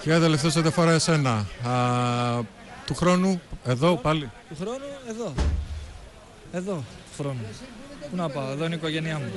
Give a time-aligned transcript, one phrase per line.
[0.00, 1.30] Και τελευταίο ό,τι αφορά εσένα.
[1.30, 2.42] Α,
[2.86, 4.30] του χρόνου, εδώ πάλι.
[4.48, 5.32] Του χρόνου, εδώ.
[6.52, 7.40] Εδώ, του χρόνου.
[8.10, 9.32] Πού να πάω, εδώ είναι η οικογένειά μου.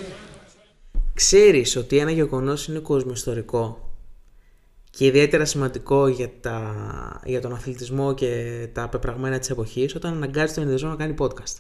[1.14, 3.92] Ξέρεις ότι ένα γεγονός είναι κοσμοϊστορικό
[4.90, 10.54] και ιδιαίτερα σημαντικό για, τα, για τον αθλητισμό και τα πεπραγμένα της εποχής όταν αναγκάζεις
[10.56, 11.56] τον Ινδεζό να κάνει podcast.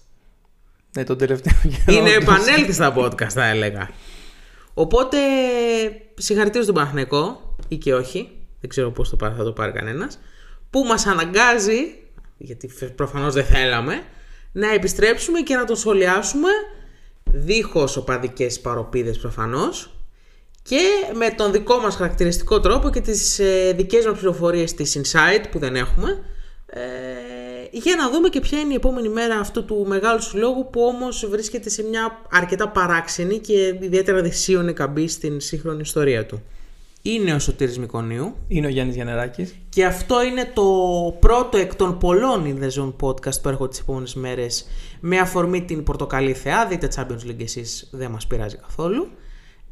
[0.95, 1.98] Ναι, τον τελευταίο καιρό.
[1.98, 3.89] Είναι επανέλθει στα podcast θα έλεγα.
[4.73, 5.18] Οπότε
[6.16, 8.37] συγχαρητήρια στον Παναθηναϊκό ή και όχι,
[8.68, 10.20] δεν ξέρω πώς το πάρει, θα το πάρει κανένας,
[10.70, 11.95] που μας αναγκάζει,
[12.38, 14.03] γιατί προφανώς δεν θέλαμε,
[14.52, 16.49] να επιστρέψουμε και να τον σχολιάσουμε
[17.23, 19.91] δίχως οπαδικές παροπίδες προφανώς
[20.63, 20.80] και
[21.13, 25.59] με τον δικό μας χαρακτηριστικό τρόπο και τις ε, δικές μας πληροφορίες της Insight που
[25.59, 26.23] δεν έχουμε
[26.66, 26.80] ε,
[27.72, 31.27] για να δούμε και ποια είναι η επόμενη μέρα αυτού του μεγάλου συλλόγου που όμως
[31.30, 36.44] βρίσκεται σε μια αρκετά παράξενη και ιδιαίτερα δυσίωνη καμπή στην σύγχρονη ιστορία του.
[37.09, 39.55] Είναι ο Σωτήρης Μικονίου Είναι ο Γιάννης Γιαννεράκης.
[39.70, 40.63] και αυτό είναι το
[41.20, 44.66] πρώτο εκ των πολλών In The Zone podcast που έρχονται τις επόμενες μέρες
[44.99, 46.67] με αφορμή την Πορτοκαλί Θεά.
[46.67, 49.08] Δείτε Champions League εσείς, δεν μας πειράζει καθόλου.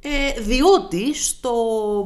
[0.02, 1.54] Ε, διότι στο,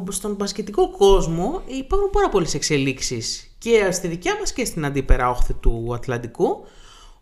[0.10, 5.54] στον μπασκετικό κόσμο υπάρχουν πάρα πολλές εξελίξεις και στη δικιά μας και στην αντίπερα όχθη
[5.54, 6.66] του Ατλαντικού.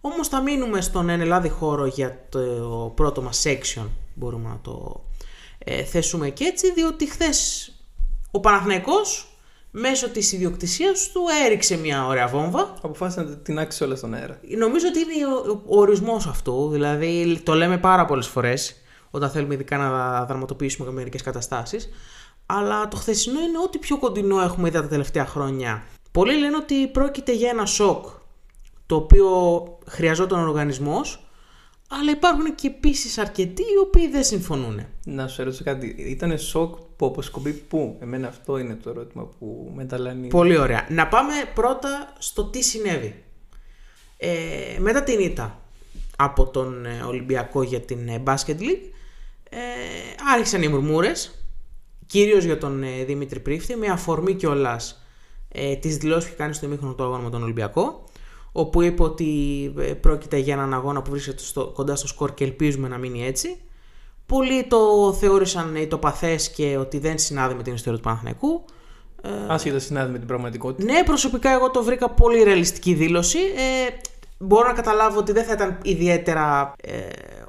[0.02, 2.40] Όμως θα μείνουμε στον ενελάδη χώρο για το
[2.96, 5.04] πρώτο μας section, μπορούμε να το
[5.58, 7.72] ε, θέσουμε και έτσι, διότι χθες
[8.32, 9.28] ο Παναθηναϊκός
[9.72, 14.40] μέσω της ιδιοκτησίας του έριξε μια ωραία βόμβα Αποφάσισα να την άξει όλα στον αέρα.
[14.58, 18.76] Νομίζω ότι είναι ο, ο ορισμός αυτού, δηλαδή το λέμε πάρα πολλές φορές
[19.12, 21.90] όταν θέλουμε ειδικά να δραματοποιήσουμε μερικές καταστάσεις
[22.46, 25.84] αλλά το χθεσινό είναι ό,τι πιο κοντινό έχουμε δει τα τελευταία χρόνια.
[26.12, 28.06] Πολλοί λένε ότι πρόκειται για ένα σοκ
[28.86, 29.30] το οποίο
[29.88, 31.27] χρειαζόταν ο οργανισμός
[31.88, 34.86] αλλά υπάρχουν και επίσης αρκετοί οι οποίοι δεν συμφωνούν.
[35.04, 35.96] Να σου ρωτήσω κάτι.
[35.98, 37.98] Ήταν σοκ που αποσκοπεί πού.
[38.02, 40.28] Εμένα αυτό είναι το ερώτημα που μεταλανεί.
[40.28, 40.88] Πολύ ωραία.
[40.90, 43.24] Να πάμε πρώτα στο τι συνέβη.
[44.18, 44.30] Ε,
[44.80, 45.62] μετά την ήττα
[46.18, 48.92] από τον ε, Ολυμπιακό για την ε, Basket League
[49.50, 49.58] ε,
[50.34, 51.46] άρχισαν οι μουρμούρες
[52.06, 55.04] κυρίως για τον ε, Δημήτρη Πρίφτη με αφορμή κιόλας
[55.52, 58.04] ε, τις δηλώσεις που κάνει στο ημίχρονο του αγώνα με τον Ολυμπιακό
[58.58, 59.28] όπου είπε ότι
[59.78, 63.26] ε, πρόκειται για έναν αγώνα που βρίσκεται στο, κοντά στο σκορ και ελπίζουμε να μείνει
[63.26, 63.58] έτσι.
[64.26, 68.64] Πολλοί το θεώρησαν ητοπαθές και ότι δεν συνάδει με την ιστορία του Παναθηναϊκού.
[69.22, 70.92] Ε, Άσχετα συνάδει με την πραγματικότητα.
[70.94, 73.38] ναι, προσωπικά εγώ το βρήκα πολύ ρεαλιστική δήλωση.
[73.40, 73.94] Ε,
[74.38, 76.92] μπορώ να καταλάβω ότι δεν θα ήταν ιδιαίτερα ε,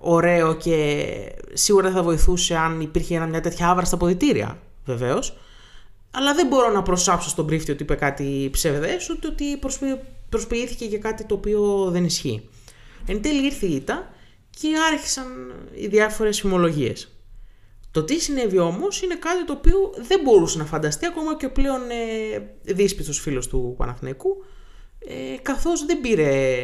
[0.01, 1.05] ωραίο και
[1.53, 5.37] σίγουρα δεν θα βοηθούσε αν υπήρχε ένα- μια τέτοια άβρα στα αποδητήρια, βεβαίως.
[6.11, 9.99] Αλλά δεν μπορώ να προσάψω στον πρίφτη ότι είπε κάτι ψευδές, ούτε ότι προσποι-
[10.29, 12.49] προσποιήθηκε για κάτι το οποίο δεν ισχύει.
[13.07, 14.13] Εν τέλει ήρθε η ήττα
[14.61, 15.27] και άρχισαν
[15.75, 17.13] οι διάφορες φημολογίες.
[17.91, 21.53] Το τι συνέβη όμως είναι κάτι το οποίο δεν μπορούσε να φανταστεί ακόμα και ο
[21.53, 24.45] πλέον ε, δύσπιστος φίλος του Παναθηναϊκού
[24.99, 26.57] ε, καθώς δεν πήρε...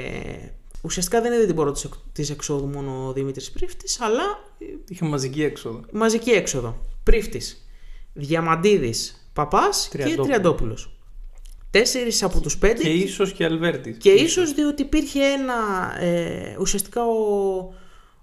[0.82, 4.22] Ουσιαστικά δεν είδε την πόρτα της, εκ- της εξόδου μόνο ο Δημήτρης Πρίφτης, αλλά
[4.58, 5.80] ε, Είχε μαζική έξοδο.
[5.92, 6.86] μαζική έξοδο.
[7.02, 7.66] Πρίφτης,
[8.12, 10.26] Διαμαντίδης, Παπάς και Τριαντόπουλος.
[10.26, 10.88] Τριαντόπουλος.
[11.70, 13.96] Τέσσερις από τους πέντε Και ίσω και Αλβέρτης.
[13.96, 15.54] και ίσως διότι υπήρχε ένα,
[16.00, 17.72] ε, ουσιαστικά ο,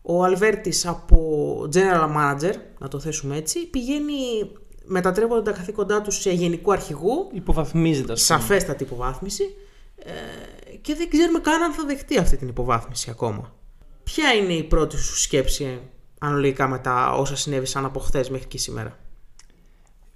[0.01, 1.17] ο Αλβέρτης από
[1.73, 4.13] general manager, να το θέσουμε έτσι, πηγαίνει,
[4.85, 8.11] μετατρέπονται τα καθήκοντά του σε γενικού αρχηγού, Υποβαθμίζεται.
[8.11, 8.39] ας πούμε.
[8.39, 9.43] σαφέστατη υποβάθμιση
[9.95, 10.11] ε,
[10.81, 13.55] και δεν ξέρουμε καν αν θα δεχτεί αυτή την υποβάθμιση ακόμα.
[14.03, 15.79] Ποια είναι η πρώτη σου σκέψη
[16.19, 18.99] αναλογικά με τα όσα συνέβησαν από χθες μέχρι και σήμερα;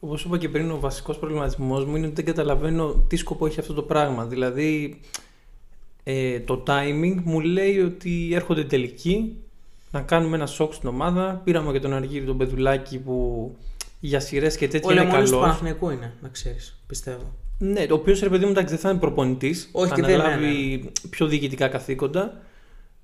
[0.06, 3.60] Όπως είπα και πριν, ο βασικός προβληματισμός μου είναι ότι δεν καταλαβαίνω τι σκοπό έχει
[3.60, 4.26] αυτό το πράγμα.
[4.26, 5.00] Δηλαδή,
[6.04, 9.36] ε, το timing μου λέει ότι έρχονται τελικοί
[9.92, 11.42] να κάνουμε ένα σοκ στην ομάδα.
[11.44, 13.56] Πήραμε και τον Αργύρι τον Πεδουλάκη που
[14.00, 15.42] για σειρές και τέτοια Ο είναι λεμόνι του καλός.
[15.42, 17.34] Παναθηναϊκού είναι, να ξέρεις, πιστεύω.
[17.58, 19.70] Ναι, το οποίος ρε παιδί μου εντάξει, δεν θα είναι προπονητής.
[19.72, 22.42] Όχι, θα και δεν αναλάβει πιο διοικητικά καθήκοντα.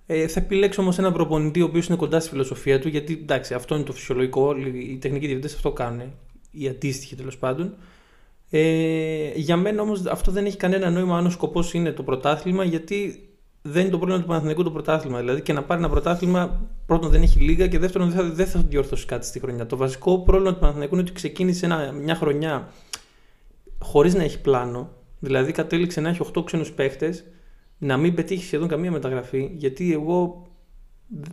[0.05, 3.53] Ε, θα επιλέξω όμως έναν προπονητή ο οποίος είναι κοντά στη φιλοσοφία του, γιατί εντάξει,
[3.53, 4.47] αυτό είναι το φυσιολογικό.
[4.47, 6.01] Όλοι οι τεχνικοί διευθυντές αυτό κάνουν.
[6.51, 7.75] Οι αντίστοιχοι τέλος πάντων.
[8.49, 12.63] Ε, για μένα όμως αυτό δεν έχει κανένα νόημα αν ο σκοπός είναι το πρωτάθλημα,
[12.63, 13.29] γιατί
[13.61, 15.19] δεν είναι το πρόβλημα του Παναθηναϊκού το πρωτάθλημα.
[15.19, 18.47] Δηλαδή και να πάρει ένα πρωτάθλημα, πρώτον δεν έχει λίγα και δεύτερον δεν θα, δεν
[18.47, 19.65] θα διορθώσει κάτι στη χρονιά.
[19.65, 22.69] Το βασικό πρόβλημα του Παναθηναϊκού είναι ότι ξεκίνησε ένα, μια χρονιά
[23.79, 24.89] χωρίς να έχει πλάνο.
[25.19, 27.23] Δηλαδή κατέληξε να έχει 8 ξένους παίχτες,
[27.77, 29.51] να μην πετύχει σχεδόν καμία μεταγραφή.
[29.55, 30.47] Γιατί εγώ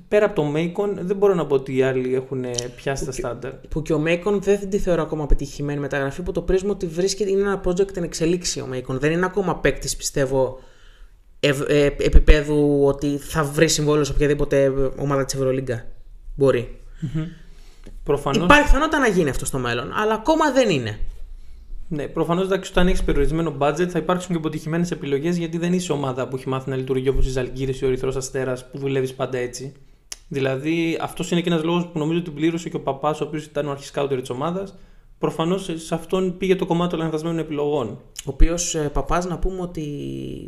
[0.09, 2.45] πέρα από το Μέικον δεν μπορώ να πω ότι οι άλλοι έχουν
[2.77, 3.53] πιάσει τα στάνταρ.
[3.53, 7.31] Που και ο Μέικον δεν τη θεωρώ ακόμα πετυχημένη μεταγραφή που το πρίσμα ότι βρίσκεται
[7.31, 8.99] είναι ένα project εν εξελίξη ο Μέικον.
[8.99, 10.59] Δεν είναι ακόμα παίκτης, πιστεύω,
[11.41, 15.87] ευ, ε, επίπεδου ότι θα βρει συμβόλαιο σε οποιαδήποτε ομάδα της Ευρωλίγκα.
[16.35, 16.81] Μπορεί.
[18.03, 18.45] Προφανώς.
[18.45, 20.99] Υπάρχει πιθανότητα να γίνει αυτό στο μέλλον, αλλά ακόμα δεν είναι.
[21.89, 26.29] Ναι, προφανώς όταν έχεις περιορισμένο budget θα υπάρξουν και αποτυχημένες επιλογές γιατί δεν είσαι ομάδα
[26.29, 29.39] που έχει μάθει να λειτουργεί όπως η Ζαλγκύρη ή ο Ερυθρός Αστέρας που δουλεύεις πάντα
[29.39, 29.73] έτσι.
[30.29, 33.45] Δηλαδή, αυτός είναι και ένας λόγος που νομίζω ότι πλήρωσε και ο παπάς, ο οποίος
[33.45, 34.75] ήταν ο αρχισκάουτερ της ομάδας.
[35.19, 37.89] Προφανώς σε αυτόν πήγε το κομμάτι των λανθασμένων επιλογών.
[37.89, 39.85] Ο οποίος ε, παπάς, να πούμε ότι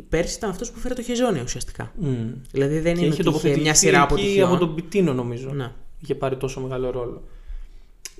[0.09, 1.91] πέρσι ήταν αυτός που φέρε το χεζόνι ουσιαστικά.
[2.03, 2.05] Mm.
[2.51, 5.13] Δηλαδή δεν Και είναι είχε ότι είχε μια τοποθετηθεί σειρά από εκεί από τον Πιτίνο,
[5.13, 5.49] νομίζω.
[5.53, 5.71] Ναι.
[5.99, 7.23] Είχε πάρει τόσο μεγάλο ρόλο.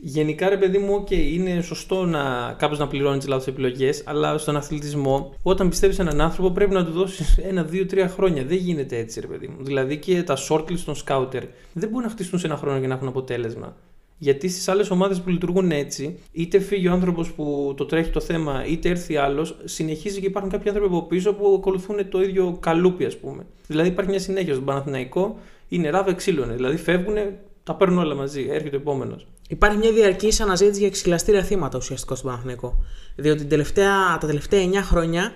[0.03, 4.37] Γενικά, ρε παιδί μου, okay, είναι σωστό να κάποιο να πληρώνεις τι λάθος επιλογές, αλλά
[4.37, 8.43] στον αθλητισμό, όταν πιστεύεις σε έναν άνθρωπο, πρέπει να του δώσεις ένα, δύο, τρία χρόνια.
[8.43, 9.63] Δεν γίνεται έτσι, ρε παιδί μου.
[9.63, 11.41] Δηλαδή και τα shortlist των scouter
[11.73, 13.75] δεν μπορούν να χτιστούν σε ένα χρόνο για να έχουν αποτέλεσμα.
[14.17, 18.19] Γιατί στις άλλες ομάδες που λειτουργούν έτσι, είτε φύγει ο άνθρωπος που το τρέχει το
[18.19, 22.57] θέμα, είτε έρθει άλλος, συνεχίζει και υπάρχουν κάποιοι άνθρωποι από πίσω που ακολουθούν το ίδιο
[22.59, 23.45] καλούπι, ας πούμε.
[23.67, 25.37] Δηλαδή υπάρχει μια συνέχεια στον Παναθηναϊκό,
[25.69, 26.53] είναι ράβε ξύλωνε.
[26.53, 27.15] Δηλαδή φεύγουν,
[27.63, 29.27] τα παίρνουν όλα μαζί, έρχεται ο επόμενος.
[29.51, 32.83] Υπάρχει μια διαρκής αναζήτηση για εξυλαστήρια θύματα ουσιαστικά στον Παναθηναϊκό.
[33.15, 35.33] Διότι την τελευταία, τα τελευταία 9 χρόνια,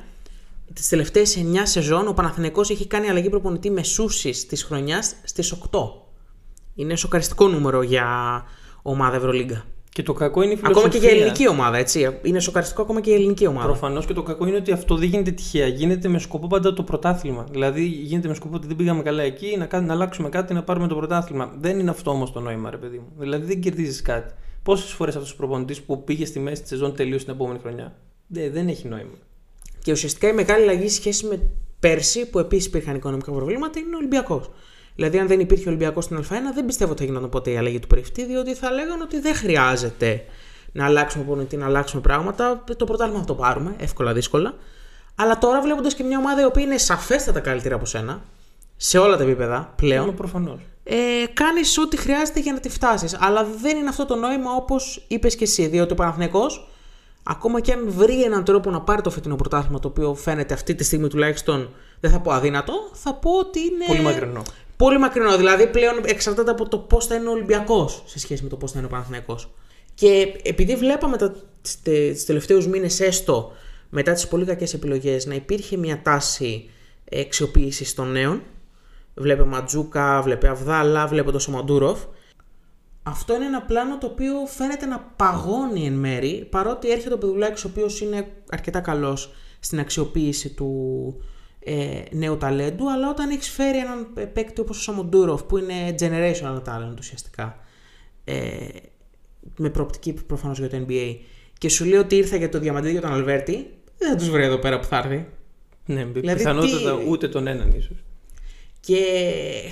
[0.74, 5.80] τις τελευταίες 9 σεζόν, ο Παναθηναϊκός έχει κάνει αλλαγή προπονητή μεσούση της χρονιάς στις 8.
[6.76, 8.08] Είναι σοκαριστικό νούμερο για
[8.82, 9.66] ομάδα Ευρωλίγκα.
[9.96, 10.82] Και το κακό είναι η φιλοσοφία.
[10.82, 12.18] Ακόμα και για ελληνική ομάδα, έτσι.
[12.22, 13.66] Είναι σοκαριστικό ακόμα και για ελληνική ομάδα.
[13.66, 15.68] Προφανώς και το κακό είναι ότι αυτό δεν γίνεται τυχαία.
[15.68, 17.46] Γίνεται με σκοπό πάντα το πρωτάθλημα.
[17.52, 20.88] Δηλαδή γίνεται με σκοπό ότι δεν πήγαμε καλά εκεί, να, να αλλάξουμε κάτι, να πάρουμε
[20.88, 21.54] το πρωτάθλημα.
[21.60, 23.08] Δεν είναι αυτό όμως το νόημα, ρε παιδί μου.
[23.18, 24.34] Δηλαδή δεν κερδίζεις κάτι.
[24.64, 27.96] Πόσες φορές αυτός ο προπονητής που πήγε στη μέση της σεζόν τελείωσε την επόμενη χρονιά;
[28.28, 29.18] Δεν, δεν έχει νόημα.
[29.84, 31.40] Και ουσιαστικά η μεγάλη αλλαγή σχέση με
[31.80, 34.50] πέρσι, που επίσης υπήρχαν οικονομικά προβλήματα, είναι ο Ολυμπιακός.
[34.96, 37.80] Δηλαδή, αν δεν υπήρχε Ολυμπιακός στην Α1, δεν πιστεύω ότι θα γινόταν ποτέ η αλλαγή
[37.80, 40.26] του πρίφτη, διότι θα λέγανε ότι δεν χρειάζεται
[40.72, 42.64] να αλλάξουμε πονητή, να αλλάξουμε πράγματα.
[42.78, 44.54] Το πρωτάθλημα θα το πάρουμε, εύκολα, δύσκολα.
[45.16, 48.22] Αλλά τώρα βλέποντας και μια ομάδα η οποία είναι σαφέστατα καλύτερη από σένα,
[48.78, 50.60] σε όλα τα επίπεδα πλέον, προφανώς.
[50.84, 50.96] ε,
[51.34, 53.18] κάνεις ό,τι χρειάζεται για να τη φτάσεις.
[53.20, 56.68] Αλλά δεν είναι αυτό το νόημα όπως είπες και εσύ, διότι ο Παναθηναϊκός
[57.24, 60.76] ακόμα και αν βρει έναν τρόπο να πάρει το φετινό πρωτάθλημα, το οποίο φαίνεται αυτή
[60.76, 61.70] τη στιγμή τουλάχιστον,
[62.00, 63.86] δεν θα πω αδύνατο, θα πω ότι είναι.
[63.88, 64.42] Πολύ μακρινό.
[64.78, 65.38] Πολύ μακρινό.
[65.38, 68.72] Δηλαδή πλέον εξαρτάται από το πώς θα είναι ο Ολυμπιακός σε σχέση με το πώς
[68.72, 69.54] θα είναι ο Παναθηναϊκός.
[69.94, 71.36] Και επειδή βλέπαμε του
[72.26, 73.52] τελευταίους μήνες, έστω
[73.90, 76.70] μετά τις πολύ κακές επιλογές, να υπήρχε μια τάση
[77.22, 78.42] αξιοποίηση των νέων.
[79.14, 82.00] Βλέπε Ματζούκα, βλέπε Αβδάλα, βλέπε τον Σομαντούροφ.
[83.04, 87.64] Αυτό είναι ένα πλάνο το οποίο φαίνεται να παγώνει εν μέρη, παρότι έρχεται ο Πεδουλάκης
[87.64, 90.70] ο οποίος είναι αρκετά καλός στην αξιοποίηση του
[91.68, 96.62] ε, νέου ταλέντου, αλλά όταν έχεις φέρει έναν παίκτη όπως ο Σαμοντούροφ, που είναι generational
[96.66, 97.60] talent ουσιαστικά,
[98.24, 98.36] ε,
[99.58, 101.16] με προοπτική προφανώς για το NBA,
[101.58, 103.68] και σου λέει ότι ήρθα για το διαμαντίδι για τον Αλβέρτη,
[103.98, 105.26] δεν θα τους βρει εδώ πέρα που θα έρθει.
[105.86, 108.04] Ναι, Δηλαδή, πιθανότατα τι- ούτε τον έναν ίσως.
[108.80, 109.04] Και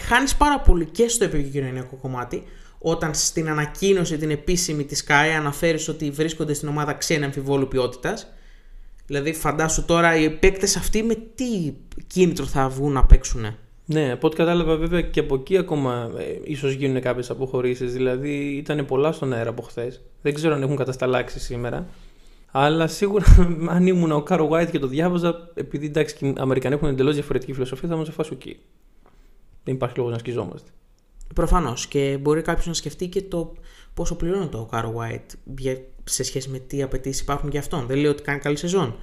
[0.08, 2.44] χάνεις πάρα πολύ και στο επικοινωνιακό κομμάτι,
[2.80, 8.34] όταν στην ανακοίνωση την επίσημη της Sky αναφέρεις ότι βρίσκονται στην ομάδα ξένη αμφιβόλου ποιότητας.
[9.06, 11.74] Δηλαδή, φαντάσου τώρα οι παίκτες αυτοί με τι
[12.08, 13.46] κίνητρο θα βγουν να παίξουν.
[13.86, 17.94] Ναι, από ό,τι κατάλαβα βέβαια και από εκεί ακόμα ε, ίσως γίνουν κάποιες αποχωρήσεις.
[17.94, 20.02] Δηλαδή ήταν πολλά στον αέρα από χθες.
[20.22, 21.88] Δεν ξέρω αν έχουν κατασταλάξει σήμερα.
[22.52, 23.26] Αλλά σίγουρα
[23.76, 27.14] αν ήμουν ο Κάρο White και το διάβαζα, επειδή εντάξει και οι Αμερικανοί έχουν εντελώς
[27.14, 28.58] διαφορετική φιλοσοφία, θα μα φάσω εκεί.
[29.64, 30.70] Δεν υπάρχει λόγος να σκιζόμαστε.
[31.36, 31.88] Προφανώς.
[31.88, 33.54] Και μπορεί κάποιος να σκεφτεί και το
[33.94, 37.86] πόσο πληρώνει το Κάρο White για- σε σχέση με τι απαιτήσεις υπάρχουν για αυτόν.
[37.88, 38.96] Δεν λέω ότι κάνει καλή σεζόν.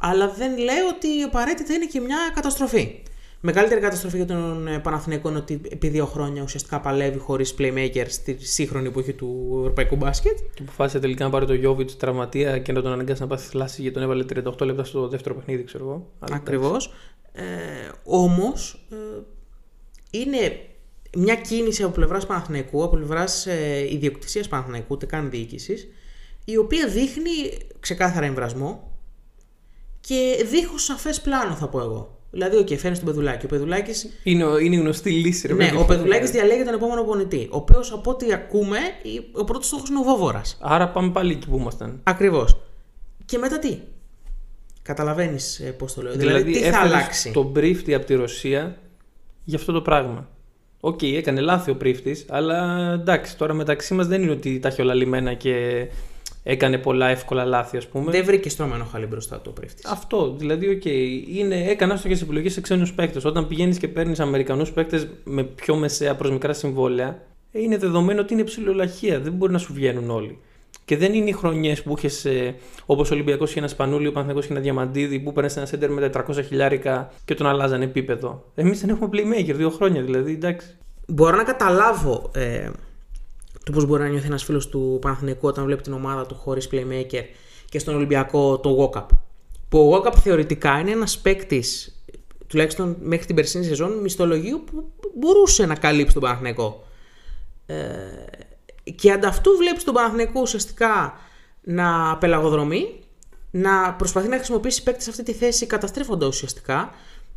[0.00, 3.02] Αλλά δεν λέω ότι απαραίτητα είναι και μια καταστροφή.
[3.42, 8.04] Μεγαλύτερη καταστροφή για τον ε, Παναθηναϊκό είναι ότι επί δύο χρόνια ουσιαστικά παλεύει χωρίς playmaker
[8.08, 10.38] στη σύγχρονη εποχή του ευρωπαϊκού μπάσκετ.
[10.54, 13.80] Και αποφάσισε τελικά να πάρει τον Γιόβιτς τραυματία και να τον αναγκάσει να πάθει θλάση
[13.80, 16.10] γιατί τον έβαλε 38 λεπτά στο δεύτερο παιχνίδι, ξέρω εγώ.
[16.18, 16.92] Αλλά Ακριβώς.
[17.32, 17.42] Ε,
[18.04, 18.96] Όμως ε,
[20.10, 20.60] είναι
[21.16, 25.88] μια κίνηση από πλευράς Παναθηναϊκού, από πλευράς ε, ιδιοκτησίας Παναθηναϊκού, ούτε καν διοίκησης,
[26.50, 27.30] η οποία δείχνει
[27.80, 28.92] ξεκάθαρα εν βρασμώ
[30.00, 32.18] και δίχως σαφές πλάνο, θα πω εγώ.
[32.30, 33.44] Δηλαδή, οκ, φέρνεις τον Πεδουλάκη.
[33.44, 34.08] Ο Πεδουλάκης.
[34.22, 35.76] Είναι, είναι η γνωστή λύση, ρε Ναι, παιδί.
[35.76, 37.48] ο Πεδουλάκης διαλέγει τον επόμενο προπονητή.
[37.52, 40.58] Ο οποίος, από ό,τι ακούμε, η- ο πρώτος στόχος είναι ο Βόβορας.
[40.60, 42.00] Άρα πάμε πάλι εκεί που ήμασταν.
[42.02, 42.56] Ακριβώς.
[43.24, 43.78] Και μετά τι;
[44.82, 46.12] Καταλαβαίνεις πώς το λέω.
[46.12, 48.78] Δηλαδή, τι θα έφερες αλλάξει; τον Πρίφτη από τη Ρωσία
[49.44, 50.28] για αυτό το πράγμα.
[50.80, 54.80] Οκ, έκανε λάθη ο Πρίφτης, αλλά εντάξει, τώρα μεταξύ μας δεν είναι ότι τα έχει
[54.80, 55.86] όλα λυμένα και
[56.50, 58.10] έκανε πολλά εύκολα λάθη, ας πούμε.
[58.10, 59.82] Δεν βρήκε στρωμένο χαλί μπροστά το Πρίφτη.
[59.86, 60.84] Αυτό, δηλαδή, οκ,
[61.34, 63.24] είναι, έκανε άστοχες επιλογές σε ξένους παίκτες.
[63.24, 68.20] Όταν πηγαίνεις και παίρνεις Αμερικανούς παίκτες με πιο μεσαία προς μικρά συμβόλαια, ε, είναι δεδομένο
[68.20, 69.20] ότι είναι ψηλολαχία.
[69.20, 70.38] Δεν μπορεί να σου βγαίνουν όλοι.
[70.84, 72.26] Και δεν είναι οι χρονιές που είχες,
[72.86, 75.90] όπως ο Ολυμπιακός είχε ένα Σπανούλη, ο Παναθηναϊκός είχε ένα Διαμαντίδη, που παίρνει ένα σέντερ
[75.90, 78.44] με 400 χιλιάρικα και τον αλλάζανε επίπεδο.
[78.54, 80.76] Εμείς δεν έχουμε playmaker δύο χρόνια, δηλαδή, εντάξει.
[81.06, 82.70] Μπορώ να καταλάβω ε,
[83.64, 86.68] το πώς μπορεί να νιώθει ένας φίλος του Παναθηναϊκού όταν βλέπει την ομάδα του χωρίς
[86.72, 87.24] playmaker
[87.68, 89.06] και στον Ολυμπιακό το Walkup.
[89.68, 92.00] Που ο Walkup θεωρητικά είναι ένας παίκτης,
[92.46, 96.84] τουλάχιστον μέχρι την περσίνη σεζόν, μισθολογίου που μπορούσε να καλύψει τον Παναθηναϊκό.
[97.66, 97.76] Ε,
[98.94, 101.12] και ανταυτού βλέπεις τον Παναθηναϊκό ουσιαστικά
[101.62, 103.00] να πελαγοδρομεί,
[103.50, 106.90] να προσπαθεί να χρησιμοποιήσει παίκτη σε αυτή τη θέση καταστρέφοντας ουσιαστικά.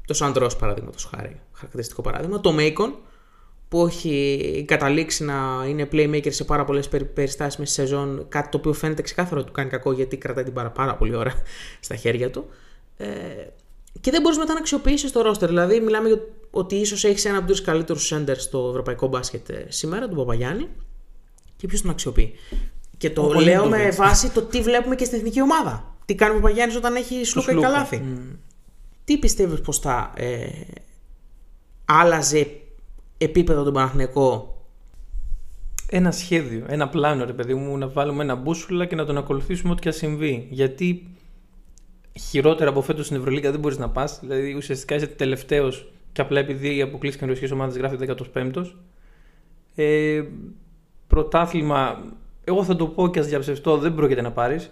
[0.07, 2.39] Το Σαντρό, παραδείγματος χάρη, χαρακτηριστικό παράδειγμα.
[2.39, 2.95] Το Μέικον,
[3.73, 8.25] που έχει καταλήξει να είναι playmaker σε πάρα πολλές περιστάσεις μέσα στη σεζόν.
[8.29, 11.15] Κάτι το οποίο φαίνεται ξεκάθαρο ότι του κάνει κακό γιατί κρατάει την πάρα, πάρα πολύ
[11.15, 11.33] ώρα
[11.79, 12.45] στα χέρια του.
[12.97, 13.07] Ε,
[14.01, 15.49] και δεν μπορείς μετά να αξιοποιήσεις το ρόστερ.
[15.49, 16.19] Δηλαδή, μιλάμε για
[16.51, 20.67] ότι ίσως έχεις ένα από τους καλύτερους σέντερ στο ευρωπαϊκό μπάσκετ ε, σήμερα, τον Παπαγιάννη,
[21.55, 22.33] και ποιος τον αξιοποιεί;
[22.97, 23.95] Και το Ο λέω με Λίντοβιτς.
[23.95, 25.95] βάση το τι βλέπουμε και στην εθνική ομάδα.
[26.05, 27.67] Τι κάνει ο Παπαγιάννης όταν έχει σλούκα και Σλούκα.
[27.67, 27.97] καλάθι.
[27.97, 28.33] Μμ.
[29.05, 30.47] Τι πιστεύεις πως θα ε,
[31.85, 32.47] άλλαζε
[33.17, 34.57] επίπεδο τον Παναθηναϊκό
[35.89, 39.71] Ένα σχέδιο, ένα πλάνο, ρε παιδί μου, να βάλουμε ένα μπούσουλα και να τον ακολουθήσουμε
[39.71, 40.47] ό,τι και ας συμβεί.
[40.49, 41.07] Γιατί
[42.19, 44.19] χειρότερα από φέτος στην Ευρωλίγα δεν μπορείς να πας.
[44.21, 48.65] Δηλαδή, ουσιαστικά είσαι τελευταίος και απλά επειδή αποκλείστηκαν οι ρωσικές ομάδες γράφει 15ο.
[49.75, 50.23] Ε,
[51.07, 52.03] πρωτάθλημα,
[52.43, 54.71] εγώ θα το πω και ας διαψευστώ, δεν πρόκειται να πάρεις.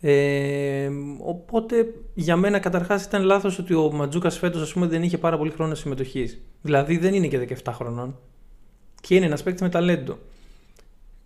[0.00, 5.18] Ε, οπότε για μένα καταρχάς ήταν λάθος ότι ο Ματζούκας φέτος ας πούμε δεν είχε
[5.18, 6.42] πάρα πολύ χρόνο συμμετοχής.
[6.66, 8.18] Δηλαδή δεν είναι και 17 χρονών
[9.00, 10.18] και είναι ένας παίκτης με ταλέντο.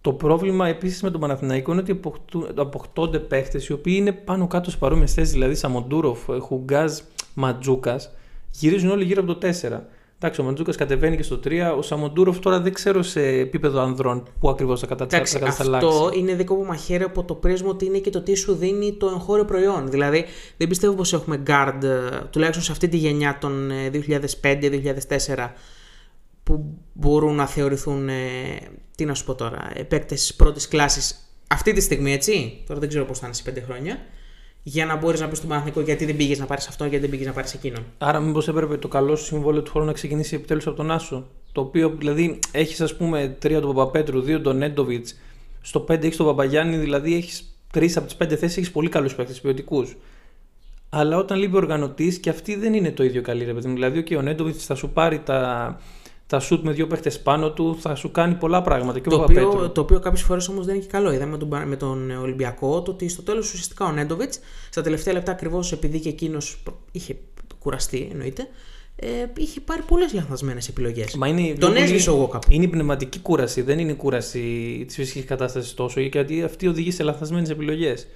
[0.01, 4.47] Το πρόβλημα επίσης με τον Παναθηναϊκό είναι ότι αποκτού- αποκτώνται παίχτε οι οποίοι είναι πάνω
[4.47, 5.33] κάτω σε παρόμοιες θέσεις.
[5.33, 6.99] Δηλαδή Σαμοντούροφ, Χουγκάζ,
[7.35, 8.11] Ματζούκας,
[8.51, 9.89] γυρίζουν όλοι γύρω από το 4.
[10.23, 11.75] Εντάξει, ο Ματζούκα κατεβαίνει και στο 3.
[11.77, 15.05] Ο Σαμοντούροφ τώρα δεν ξέρω σε επίπεδο ανδρών που ακριβώς θα, κατα...
[15.05, 15.87] Εντάξει, θα κατασταλάξει.
[15.89, 18.93] αυτό είναι δικό μου μαχαίρι από το πρίσμα ότι είναι και το τι σου δίνει
[18.93, 19.91] το εγχώριο προϊόν.
[19.91, 20.25] Δηλαδή,
[20.57, 23.91] δεν πιστεύω πως έχουμε guard, ε, τουλάχιστον σε αυτή τη γενιά των ε,
[24.43, 25.51] 2005-2004,
[26.43, 28.15] που μπορούν να θεωρηθούν, ε,
[28.97, 32.63] τι να σου πω τώρα, παίκτες πρώτης κλάσης αυτή τη στιγμή, έτσι.
[32.67, 33.99] Τώρα δεν ξέρω πώς θα είναι σε 5 χρόνια.
[34.63, 37.11] Για να μπορείς να πεις στον Παναθηνικό γιατί δεν πήγες να πάρεις αυτό, γιατί δεν
[37.11, 37.85] πήγες να πάρεις εκείνον.
[37.99, 41.27] Άρα, μήπως έπρεπε το καλό σου συμβόλαιο του χρόνου να ξεκινήσει επιτέλους από τον Άσο.
[41.53, 45.15] Το οποίο δηλαδή έχεις, ας πούμε, τρία τον Παπαπέτρου, δύο τον Νέντοβιτς.
[45.61, 49.15] Στο 5 έχεις τον Παπαγιάννη, δηλαδή έχεις τρεις από τις πέντε θέσεις, έχεις πολύ καλούς
[49.15, 49.97] παίκτες ποιοτικούς.
[50.89, 53.75] Αλλά όταν λείπει ο οργανωτής και αυτή δεν είναι το ίδιο καλή, ρε παιδί μου.
[53.75, 55.81] Δηλαδή, okay, ο Νέντοβιτς θα σου πάρει τα,
[56.31, 58.99] τα σουτ με δύο παίχτες πάνω του, θα σου κάνει πολλά πράγματα.
[58.99, 59.49] Και ο Το Παπαπέτρου.
[59.49, 61.13] οποίο, το οποίο κάποιες φορές όμως δεν είναι και καλό.
[61.13, 64.83] Είδαμε με τον, Πα- με τον Ολυμπιακό το ότι στο τέλος ουσιαστικά ο Νέντοβιτς, στα
[64.83, 67.17] τελευταία λεπτά ακριβώς επειδή και εκείνος είχε
[67.59, 68.49] κουραστεί, εννοείται,
[68.97, 69.07] ε,
[69.37, 71.15] είχε πάρει πολλές λανθασμένε επιλογές.
[71.15, 72.43] Μα είναι Τον πιο πολύ- έσβησε ο Γόκαπ.
[72.49, 74.41] Είναι η πνευματική κούραση, δεν είναι η κούραση
[74.87, 78.07] της φυσικής κατάστασης τόσο, γιατί αυτή οδηγεί σε λαθασμένες επιλογές.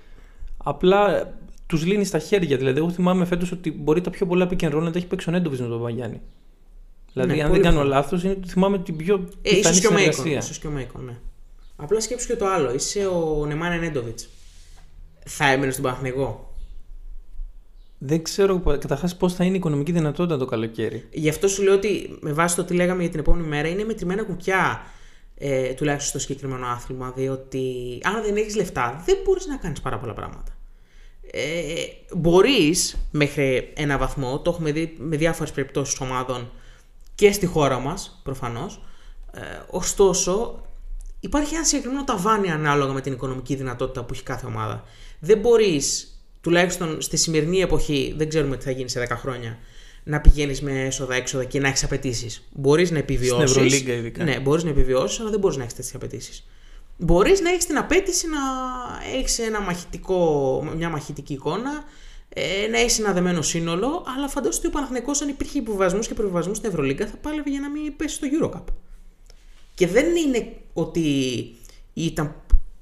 [0.56, 1.32] Απλά
[1.66, 2.56] τους λύνει στα χέρια.
[2.56, 5.06] Δηλαδή, εγώ θυμάμαι φέτος ότι μπορεί τα πιο πολλά pick and roll να τα έχει
[5.06, 6.20] παίξει ο Νέντοβιτς με τον Παπαγιάννη.
[7.14, 8.00] Δηλαδή, Ναι, αν πολύ δεν κάνω πιθανό.
[8.00, 10.12] λάθος, είναι ότι θυμάμαι την πιο Ε, πιθανή ίσως και ο Μέικον.
[10.12, 10.38] συνεργασία.
[10.38, 11.16] Ίσως και ο Μέικον, ναι.
[11.76, 12.74] Απλά σκέψου και το άλλο.
[12.74, 14.28] Είσαι ο Νεμάνε Νέντοβιτς.
[15.26, 16.54] Θα έμενε στον Παναθηναϊκό;
[17.98, 21.08] Δεν ξέρω καταρχάς πώς θα είναι η οικονομική δυνατότητα το καλοκαίρι.
[21.12, 23.84] Γι' αυτό σου λέω ότι με βάση το τι λέγαμε για την επόμενη μέρα είναι
[23.84, 24.82] μετρημένα κουκιά
[25.34, 27.12] ε, τουλάχιστον στο συγκεκριμένο άθλημα.
[27.16, 30.56] Διότι αν δεν έχεις λεφτά, δεν μπορείς να κάνεις πάρα πολλά πράγματα.
[31.30, 31.72] Ε,
[32.16, 36.50] μπορείς μέχρι ένα βαθμό, το έχουμε δει με διάφορες περιπτώσεις ομάδων
[37.14, 38.82] και στη χώρα μας προφανώς.
[39.32, 39.40] Ε,
[39.70, 40.62] ωστόσο,
[41.20, 44.84] υπάρχει ένα συγκεκριμένο ταβάνι ανάλογα με την οικονομική δυνατότητα που έχει κάθε ομάδα.
[45.18, 49.58] Δεν μπορείς, τουλάχιστον στη σημερινή εποχή, δεν ξέρουμε τι θα γίνει σε 10 χρόνια,
[50.04, 52.48] να πηγαίνεις με έσοδα-έξοδα και να έχεις απαιτήσεις.
[52.52, 53.50] Μπορείς να επιβιώσεις.
[53.50, 54.24] Στην Ευρωλίγκα ειδικά.
[54.24, 56.46] Ναι, μπορείς να επιβιώσεις, αλλά δεν μπορείς να έχεις τέτοιες απαιτήσεις.
[56.98, 58.38] Μπορείς να έχεις την απέτηση να
[59.18, 61.82] έχεις ένα μαχητικό, μια μαχητική εικόνα, ε,
[62.70, 66.54] να έχει ένα δεμένο σύνολο, αλλά φαντάζομαι ότι ο Παναθηναϊκός αν υπήρχε υποβιβασμού και προβιβασμού
[66.54, 68.64] στην Ευρωλίγκα θα πάλευε για να μην πέσει στο Eurocup.
[69.74, 71.00] Και δεν είναι ότι
[71.94, 72.34] ήταν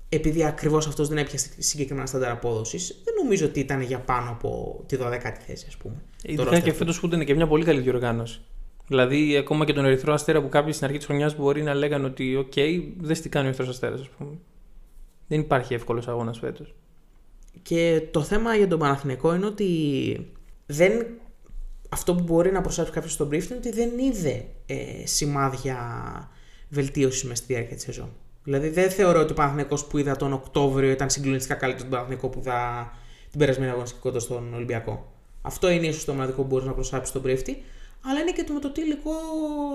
[0.09, 3.01] επειδή ακριβώς αυτός δεν έπιασε συγκεκριμένα στάνταρ απόδοσης.
[3.05, 5.95] Δεν νομίζω ότι ήταν για πάνω από τη 12η θέση, ας πούμε.
[6.23, 6.77] το Ειδικά roster και του.
[6.77, 8.41] φέτος που ήταν και μια πολύ καλή διοργάνωση.
[8.87, 12.07] Δηλαδή, ακόμα και τον Ερυθρό Αστέρα που κάποιοι στην αρχή της χρονιάς μπορεί να λέγανε
[12.07, 12.53] ότι, οκ,
[13.01, 14.31] δεν τι κάνει ο Ερυθρός Αστέρας, ας πούμε.
[15.29, 16.75] Δεν υπάρχει εύκολος αγώνας φέτος.
[17.63, 19.69] Και το θέμα για τον Παναθηναϊκό είναι ότι
[20.67, 21.07] δεν...
[21.89, 25.79] αυτό που μπορεί να προσάψει κάποιος στον brief είναι ότι δεν είδε ε, σημάδια
[26.69, 28.13] βελτίωσης μέσα στη διάρκεια της σεζόν.
[28.45, 32.29] Δηλαδή δεν θεωρώ ότι ο Παναθηναϊκός που είδα τον Οκτώβριο ήταν συγκλονιστικά καλύτερος τον Παναθηναϊκό
[32.29, 32.91] που είδα
[33.31, 35.13] την περασμένη αγωνιστική κοντά στον Ολυμπιακό.
[35.43, 37.63] Αυτό είναι ίσως το μοναδικό που μπορεί να προσάψει στον πρίφτη,
[38.05, 39.11] αλλά είναι και το με το τι υλικό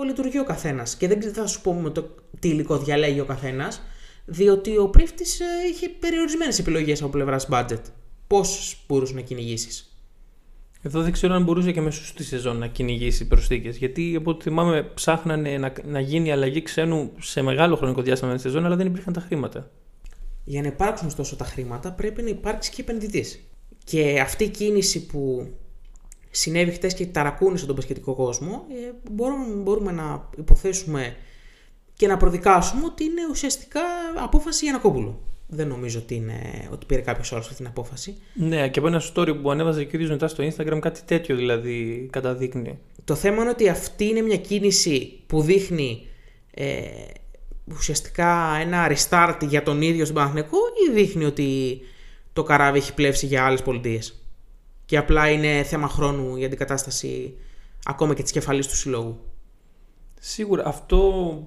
[0.06, 0.96] λειτουργεί ο καθένας.
[0.96, 3.82] Και δεν θα σου πω με το τι υλικό διαλέγει ο καθένας,
[4.30, 5.24] διότι ο πρίφτη
[5.72, 7.80] είχε περιορισμένες επιλογές από πλευράς budget.
[8.26, 9.98] Πόσε μπορούσε να κυνηγήσεις;
[10.82, 13.76] Εδώ δεν ξέρω αν μπορούσε και μέσω στη σεζόν να κυνηγήσει προσθήκες.
[13.76, 18.42] Γιατί από ό,τι θυμάμαι ψάχνανε να, να γίνει αλλαγή ξένου σε μεγάλο χρονικό διάστημα της
[18.42, 19.70] σεζόν, αλλά δεν υπήρχαν τα χρήματα.
[20.44, 23.40] για να υπάρξουν ωστόσο τα χρήματα πρέπει να υπάρξει και επενδυτής.
[23.84, 25.52] Και αυτή η κίνηση που
[26.30, 31.16] συνέβη χτες και ταρακούνησε τον πασχετικό κόσμο, ε, μπορούμε, μπορούμε να υποθέσουμε
[31.98, 33.80] και να προδικάσουμε ότι είναι ουσιαστικά
[34.16, 35.20] απόφαση Γιανακόπουλου.
[35.46, 38.16] Δεν νομίζω ότι, είναι, ότι πήρε κάποιος άλλο αυτή την απόφαση.
[38.34, 41.36] Ναι, και από ένα story που ανέβαζε και ο ίδιο μετά στο Instagram, κάτι τέτοιο
[41.36, 42.78] δηλαδή καταδείκνει.
[43.04, 46.06] Το θέμα είναι ότι αυτή είναι μια κίνηση που δείχνει
[46.50, 46.80] ε,
[47.76, 51.80] ουσιαστικά ένα restart για τον ίδιο στον Παναθηναϊκό ή δείχνει ότι
[52.32, 54.22] το καράβι έχει πλεύσει για άλλες πολιτείες;
[54.84, 57.34] Και απλά είναι θέμα χρόνου η αντικατάσταση
[57.84, 59.27] ακόμα και της κεφαλής του συλλόγου.
[60.20, 60.98] Σίγουρα αυτό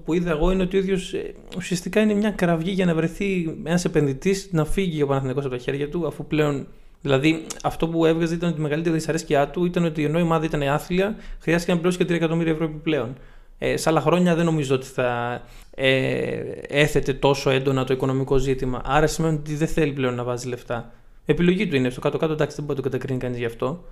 [0.04, 1.14] που είδα εγώ είναι ότι ο ίδιος
[1.56, 5.60] ουσιαστικά είναι μια κραυγή για να βρεθεί ένας επενδυτής να φύγει ο Παναθηναϊκός από τα
[5.60, 6.66] χέρια του, αφού πλέον.
[7.02, 10.44] Δηλαδή, αυτό που έβγαζε ήταν ότι η μεγαλύτερη δυσαρέσκειά του ήταν ότι ενώ η ομάδα
[10.44, 13.16] ήταν άθλια, χρειάστηκε να πληρώσει και 3 εκατομμύρια ευρώ επιπλέον.
[13.58, 15.42] Ε, σε άλλα χρόνια δεν νομίζω ότι θα
[15.74, 18.82] ε, έθετε τόσο έντονα το οικονομικό ζήτημα.
[18.84, 20.92] Άρα σημαίνει ότι δεν θέλει πλέον να βάζει λεφτά.
[21.24, 23.84] Επιλογή του είναι στο κάτω-κάτω, εντάξει, δεν μπορεί να το κατακρίνει κανείς γι' αυτό.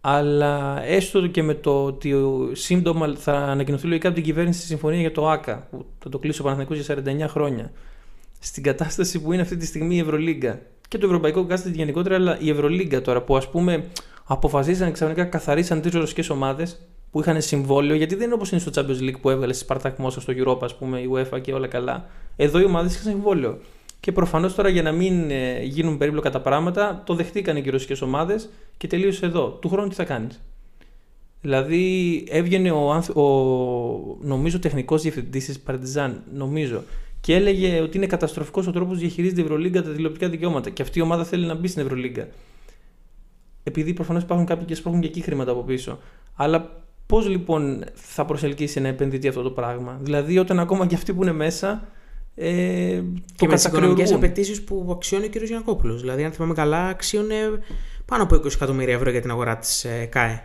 [0.00, 2.14] Αλλά έστω και με το ότι
[2.52, 6.18] σύντομα θα ανακοινωθεί λογικά από την κυβέρνηση τη συμφωνία για το ΑΚΑ, που θα το
[6.18, 7.72] κλείσει ο Παναθηναϊκός για 49 χρόνια,
[8.38, 12.38] στην κατάσταση που είναι αυτή τη στιγμή η Ευρωλίγκα και το Ευρωπαϊκό Κάστρο γενικότερα, αλλά
[12.40, 13.84] η Ευρωλίγκα τώρα που ας πούμε
[14.24, 16.80] αποφασίσαν ξαφνικά καθαρίσαν τρεις ρωσικές ομάδες
[17.10, 19.98] που είχαν συμβόλαιο, γιατί δεν είναι όπως είναι στο Champions League που έβγαλε στη Σπαρτάκ
[19.98, 22.06] Μόσχα στο Europa, ας πούμε, η UEFA και όλα καλά.
[22.36, 23.58] Εδώ οι ομάδες είχαν συμβόλαιο.
[24.00, 27.70] Και προφανώς τώρα για να μην ε, γίνουν περίπλοκα τα πράγματα, το δεχτήκαν και οι
[27.70, 29.48] ρωσικέ ομάδες και τελείωσε εδώ.
[29.48, 30.40] Του χρόνου τι θα κάνεις;
[31.40, 36.82] Δηλαδή έβγαινε ο, ο νομίζω τεχνικός διευθυντής της Παρτιζάν, νομίζω,
[37.20, 40.70] και έλεγε ότι είναι καταστροφικός ο τρόπος που διαχειρίζεται η Ευρωλίγκα τα τηλεοπτικά δικαιώματα.
[40.70, 42.28] Και αυτή η ομάδα θέλει να μπει στην Ευρωλίγκα.
[43.62, 45.98] Επειδή προφανώς υπάρχουν κάποιοι και σπρώχνουν και εκεί χρήματα από πίσω.
[46.34, 51.12] Αλλά πώς λοιπόν θα προσελκύσει ένα επενδυτή αυτό το πράγμα; Δηλαδή, όταν ακόμα και αυτοί
[51.12, 51.88] που είναι μέσα
[52.34, 53.02] ε,
[53.36, 55.36] και με τις οικονομικές απαιτήσεις που αξιώνει ο κ.
[55.36, 55.96] Γιανακόπουλο.
[55.96, 57.36] Δηλαδή, αν θυμάμαι καλά, αξίωνε
[58.04, 60.42] πάνω από 20 εκατομμύρια ευρώ για την αγορά της ε, ΚΑΕ.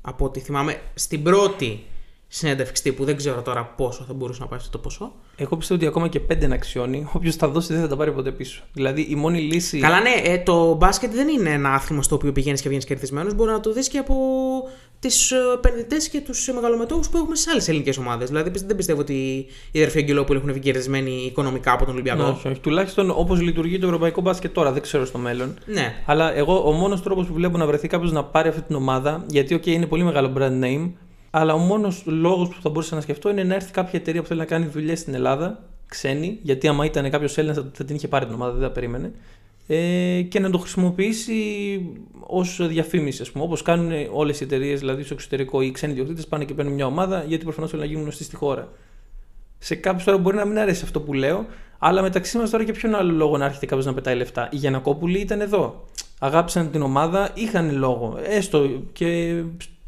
[0.00, 1.84] Από ό,τι θυμάμαι, στην πρώτη
[2.28, 5.12] συνέντευξη τύπου, δεν ξέρω τώρα πόσο θα μπορούσε να πάει αυτό το ποσό.
[5.36, 7.06] Εγώ πιστεύω ότι ακόμα και πέντε να αξιώνει.
[7.12, 8.62] Όποιος θα δώσει δεν θα τα πάρει ποτέ πίσω.
[8.72, 9.78] Δηλαδή η μόνη λύση.
[9.78, 13.34] Καλά, ναι, ε, το μπάσκετ δεν είναι ένα άθλημα στο οποίο πηγαίνεις και βγαίνεις κερδισμένος.
[13.34, 14.14] Μπορεί να το δεις και από
[15.00, 15.08] του
[15.54, 18.28] επενδυτές και τους μεγαλομετόχου που έχουμε στι άλλες ελληνικές ομάδες.
[18.28, 19.14] Δηλαδή δεν πιστεύω ότι
[19.72, 22.22] οι αδερφοί Αγγελόπουλοι έχουν βγει κερδισμένοι οικονομικά από τον Ολυμπιακό.
[22.22, 22.60] Ναι, όχι, όχι.
[22.60, 25.58] Τουλάχιστον όπως λειτουργεί το ευρωπαϊκό μπάσκετ τώρα, δεν ξέρω στο μέλλον.
[25.66, 25.94] Ναι.
[26.06, 29.24] Αλλά εγώ ο μόνος τρόπος που βλέπω να βρεθεί κάποιος να πάρει αυτή την ομάδα,
[29.26, 30.90] γιατί okay, είναι πολύ μεγάλο brand name,
[31.30, 34.26] αλλά ο μόνος λόγος που θα μπορούσα να σκεφτώ είναι να έρθει κάποια εταιρεία που
[34.26, 38.08] θέλει να κάνει δουλειές στην Ελλάδα, ξένη, γιατί άμα ήταν κάποιος Έλληνας θα την είχε
[38.08, 39.12] πάρει την ομάδα, δεν θα περίμενε
[39.70, 41.34] ε, και να το χρησιμοποιήσει
[42.20, 43.44] ως διαφήμιση, ας πούμε.
[43.44, 46.86] Όπως κάνουν όλες οι εταιρείες, δηλαδή στο εξωτερικό, οι ξένοι διοκτήτε πάνε και παίρνουν μια
[46.86, 48.68] ομάδα γιατί προφανώς θέλουν να γίνουν γνωστοί στη χώρα.
[49.58, 51.46] Σε κάποιους τώρα μπορεί να μην αρέσει αυτό που λέω,
[51.78, 54.48] αλλά μεταξύ μας τώρα και ποιον άλλο λόγο να έρχεται κάποιος να πετάει λεφτά.
[54.52, 55.84] Οι Γιανακόπουλοι ήταν εδώ.
[56.18, 58.18] Αγάπησαν την ομάδα, είχαν λόγο.
[58.22, 59.42] Έστω και.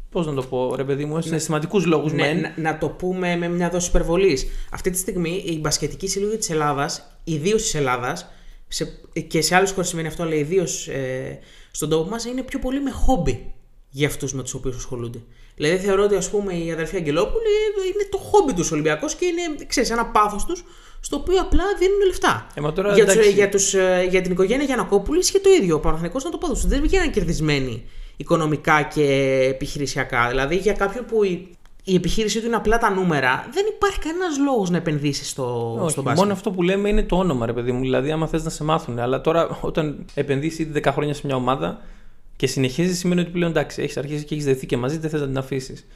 [0.09, 1.37] Πώς να το πω, ρε παιδί μου, ναι.
[1.37, 4.47] σημαντικούς λόγους ναι, να, να, το πούμε με μια δόση υπερβολής.
[4.71, 8.29] Αυτή τη στιγμή η μπασκετική συλλογή της Ελλάδας, ιδίως της Ελλάδας,
[8.71, 11.39] σε, και σε άλλες χώρες σημαίνει αυτό, αλλά ιδίως ε,
[11.71, 13.53] στον τόπο μας, είναι πιο πολύ με χόμπι
[13.89, 15.21] για αυτούς με τους οποίους ασχολούνται.
[15.55, 17.49] Δηλαδή θεωρώ ότι ας πούμε οι αδερφοί Αγγελόπουλοι
[17.93, 20.63] είναι το χόμπι του Ολυμπιακός και είναι ξέρεις, ένα πάθος τους
[20.99, 22.47] στο οποίο απλά δίνουν λεφτά.
[22.53, 25.75] Ε, τώρα, για, τους, για, τους, ε, για την οικογένεια Γιανακόπουλης ισχύει το ίδιο.
[25.75, 26.67] Ο Παναθανικό ήταν το πάθο του.
[26.67, 27.83] Δεν βγαίναν κερδισμένοι
[28.17, 29.03] οικονομικά και
[29.49, 30.27] επιχειρησιακά.
[30.29, 31.23] Δηλαδή για κάποιον που
[31.83, 35.91] η επιχείρησή του είναι απλά τα νούμερα, δεν υπάρχει κανένας λόγος να επενδύσεις στο, Όχι,
[35.91, 36.21] στο μπάσκετ.
[36.21, 37.79] Μόνο αυτό που λέμε είναι το όνομα, ρε παιδί μου.
[37.79, 38.99] Δηλαδή, άμα θες να σε μάθουν.
[38.99, 41.81] Αλλά τώρα, όταν επενδύσεις ήδη 10 χρόνια σε μια ομάδα
[42.35, 45.19] και συνεχίζεις, σημαίνει ότι πλέον εντάξει, έχεις αρχίσει και έχεις δεθεί και μαζί, δεν θες
[45.21, 45.87] να την αφήσεις.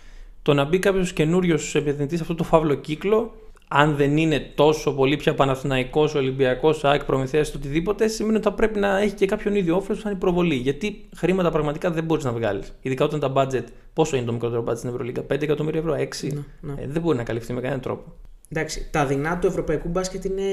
[0.42, 3.34] Το να μπει κάποιος καινούριος επενδυτής σε αυτό το φαύλο κύκλο
[3.68, 8.54] αν δεν είναι τόσο πολύ πια Παναθηναϊκός, Ολυμπιακός, ΑΕΚ, Προμηθέας, το οτιδήποτε, σημαίνει ότι θα
[8.54, 10.56] πρέπει να έχει και κάποιον ίδιο όφελος που θα είναι προβολή.
[10.56, 12.74] Γιατί χρήματα πραγματικά δεν μπορείς να βγάλεις.
[12.82, 16.34] Ειδικά όταν τα budget, πόσο είναι το μικρότερο budget στην Ευρωλίγκα, 5 εκατομμύρια ευρώ, 6.
[16.34, 16.82] Ναι, ναι.
[16.82, 18.14] Ε, δεν μπορεί να καλυφθεί με κανέναν τρόπο.
[18.50, 20.44] Εντάξει, τα δεινά του ευρωπαϊκού μπάσκετ είναι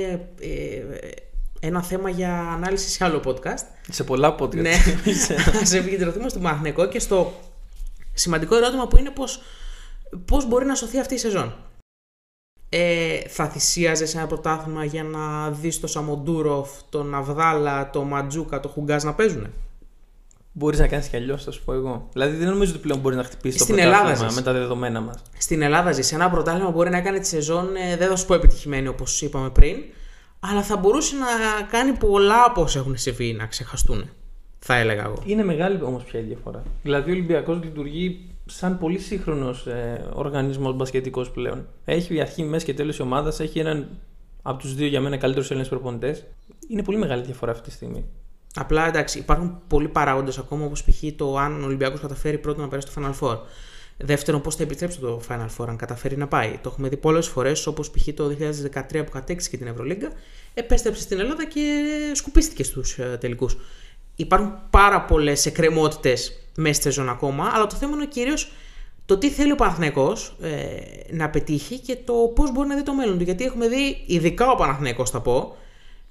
[0.41, 0.83] ε,
[1.61, 3.65] ένα θέμα για ανάλυση σε άλλο podcast.
[3.91, 4.55] Σε πολλά podcast.
[4.55, 4.73] Ναι,
[5.63, 7.33] ας επικεντρωθούμε στο Μαχνεκό και στο
[8.13, 9.13] σημαντικό ερώτημα που είναι
[10.25, 11.55] πώς μπορεί να σωθεί αυτή η σεζόν
[12.75, 18.71] ε, θα θυσίαζες ένα πρωτάθλημα για να δεις το Σαμοντούροφ, τον Αβδάλα, τον Ματζούκα, τον
[18.71, 19.47] Χουγκάζ να παίζουν.
[20.53, 22.09] Μπορείς να κάνεις κι αλλιώς, θα σου πω εγώ.
[22.13, 25.23] Δηλαδή δεν νομίζω ότι πλέον μπορεί να χτυπήσει το πρωτάθλημα με τα δεδομένα μας.
[25.39, 26.13] Στην Ελλάδα ζεις.
[26.13, 29.51] Ένα πρωτάθλημα μπορεί να κάνει τη σεζόν, ε, δεν θα σου πω επιτυχημένη όπως είπαμε
[29.51, 29.77] πριν,
[30.41, 31.27] αλλά θα μπορούσε να
[31.67, 34.11] κάνει πολλά από όσα έχουν συμβεί να ξεχαστούν.
[34.59, 35.23] Θα έλεγα εγώ.
[35.25, 36.63] Είναι μεγάλη όμως πια η διαφορά.
[36.83, 41.67] Δηλαδή ο Ολυμπιακός λειτουργεί σαν πολύ σύγχρονος ε, οργανισμός μπασκετικός πλέον.
[41.85, 43.89] Έχει αρχή, μέση και τέλος η ομάδα, έχει έναν
[44.43, 46.25] από τους δύο για μένα καλύτερους Έλληνες προπονητές.
[46.69, 48.05] Είναι πολύ μεγάλη διαφορά αυτή τη στιγμή.
[48.55, 51.03] Απλά εντάξει, υπάρχουν πολλοί παράγοντες ακόμα όπως π.χ.
[51.17, 53.39] το αν ο Ολυμπιακός καταφέρει πρώτον να περάσει το Final Four.
[53.97, 56.59] Δεύτερον, πώς θα επιτρέψει το Final Four αν καταφέρει να πάει.
[56.63, 58.09] Το έχουμε δει πολλές φορές, όπως π.χ.
[58.15, 58.37] το
[58.91, 60.13] 2013 που κατέξυσε την Ευρωλίγκα,
[60.55, 61.83] επέστρεψε στην Ελλάδα και
[62.15, 63.57] σκουπίστηκε στους τελικούς.
[64.17, 68.53] Υπάρχουν πάρα πολλές εκκρεμότητες μέσα στη σεζόν ακόμα, αλλά το θέμα είναι κυρίως
[69.07, 70.51] το τι θέλει ο Παναθηναϊκός ε,
[71.11, 73.25] να πετύχει και το πώς μπορεί να δει το μέλλον του.
[73.25, 75.57] Γιατί έχουμε δει, ειδικά ο Παναθηναϊκός θα πω,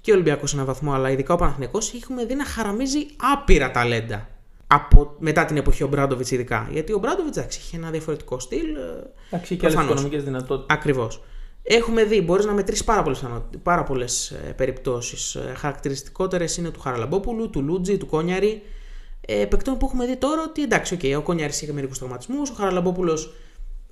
[0.00, 3.70] και ο Ολυμπιακός σε έναν βαθμό, αλλά ειδικά ο Παναθηναϊκός, έχουμε δει να χαραμίζει άπειρα
[3.70, 4.28] ταλέντα.
[4.66, 6.68] Από, μετά την εποχή ο Μπράντοβιτς, ειδικά.
[6.72, 8.76] Γιατί ο Μπράντοβιτς είχε ένα διαφορετικό στυλ.
[8.76, 10.76] ε, Εντάξει, και άλλες οικονομικές δυνατότητες.
[10.76, 11.22] Ακριβώς.
[11.62, 13.24] Έχουμε δει, μπορείς να μετρήσεις πάρα πολλές
[13.62, 15.34] πάρα πολλές, ε, περιπτώσεις.
[15.34, 18.62] Ε, Χαρακτηριστικότερες είναι του Χαραλαμπόπουλου, του Λούτζι, του Κόνιαρη.
[19.26, 22.54] Ε, παικτών που έχουμε δει τώρα ότι εντάξει, okay, ο Κόνιαρης είχε μερικούς τραυματισμούς, ο
[22.54, 23.34] Χαραλαμπόπουλος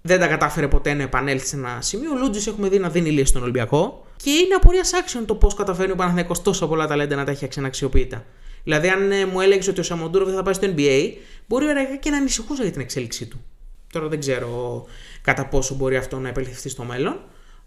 [0.03, 2.11] δεν τα κατάφερε ποτέ να επανέλθει σε ένα σημείο.
[2.11, 4.05] Ο Λούτζης έχουμε δει να δίνει λύση στον Ολυμπιακό.
[4.17, 7.49] Και είναι απορία άξιον το πώς καταφέρνει ο Παναθηναϊκός τόσο πολλά ταλέντα να τα έχει
[7.65, 8.25] αξιοποιητά.
[8.65, 11.13] Δηλαδή, αν ε, μου έλεγες ότι ο Σαμοντούροβ θα πάει στο NBA,
[11.47, 13.45] μπορεί ο και να ανησυχούσα για την εξέλιξή του.
[13.93, 14.85] Τώρα δεν ξέρω
[15.23, 17.21] κατά πόσο μπορεί αυτό να επελθευτεί στο μέλλον.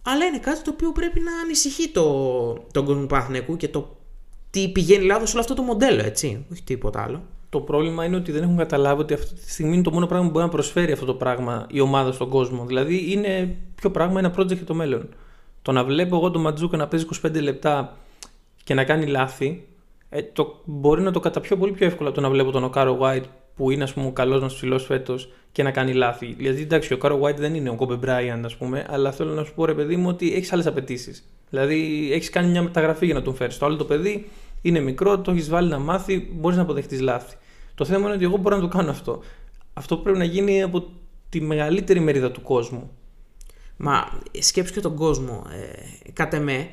[0.03, 2.03] Αλλά είναι κάτι το οποίο πρέπει να ανησυχεί το,
[2.71, 3.95] τον κόσμο του Παναθηναϊκού και το
[4.49, 6.45] τι πηγαίνει λάθος όλο αυτό το μοντέλο, έτσι.
[6.51, 7.23] Όχι τίποτα άλλο.
[7.49, 10.25] Το πρόβλημα είναι ότι δεν έχουν καταλάβει ότι αυτή τη στιγμή είναι το μόνο πράγμα
[10.25, 12.65] που μπορεί να προσφέρει αυτό το πράγμα η ομάδα στον κόσμο.
[12.65, 15.09] Δηλαδή είναι πιο πράγμα ένα project για το μέλλον.
[15.61, 17.97] Το να βλέπω εγώ τον Ματζούκα να παίζει 25 λεπτά
[18.63, 19.67] και να κάνει λάθη,
[20.09, 23.23] ε, το, μπορεί να το καταπιώ πολύ πιο εύκολα το να βλέπω τον Οκάρο White
[23.55, 26.33] που είναι ας πούμε, ο καλός μας ψηλός φέτος και να κάνει λάθη.
[26.33, 29.53] Δηλαδή, εντάξει, Οκάρο White δεν είναι ο Κόμπι Μπράιαντ, ας πούμε, αλλά θέλω να σου
[29.53, 31.23] πω ρε παιδί μου ότι έχεις άλλες απαιτήσεις.
[31.49, 33.57] Δηλαδή, έχεις κάνει μια μεταγραφή για να τον φέρεις.
[33.57, 34.29] Το άλλο το παιδί
[34.61, 37.35] είναι μικρό, το έχεις βάλει να μάθει, μπορείς να αποδεχτείς λάθη.
[37.75, 39.21] Το θέμα είναι ότι εγώ μπορώ να το κάνω αυτό.
[39.73, 40.85] Αυτό πρέπει να γίνει από
[41.29, 42.91] τη μεγαλύτερη μερίδα του κόσμου.
[43.77, 45.43] Μα σκέψου και τον κόσμο.
[45.51, 46.69] Ε, κατά με,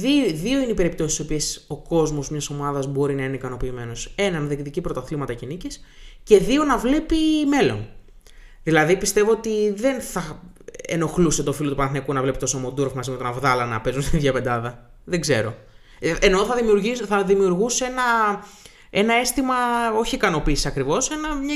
[0.00, 4.12] δύο, δύο είναι οι περιπτώσεις στις οποίες ο κόσμος μιας ομάδας μπορεί να είναι ικανοποιημένος.
[4.14, 5.80] Ένα, να διεκδικεί πρωταθλήματα και νίκες,
[6.22, 7.16] και δύο, να βλέπει
[7.48, 7.88] μέλλον.
[8.62, 10.42] Δηλαδή πιστεύω ότι δεν θα
[10.86, 14.02] ενοχλούσε το φίλο του Παναθηναϊκού να βλέπει τόσο Μοντούροφ μαζί με τον Αβδάλα να παίζουν
[14.02, 14.90] στην ίδια πεντάδα.
[15.04, 15.54] Δεν ξέρω.
[15.98, 16.54] Ε, ενώ θα,
[17.06, 18.02] θα δημιουργούσε ένα,
[18.90, 19.54] ένα αίσθημα
[19.98, 21.10] όχι ικανοποίησης ακριβώς,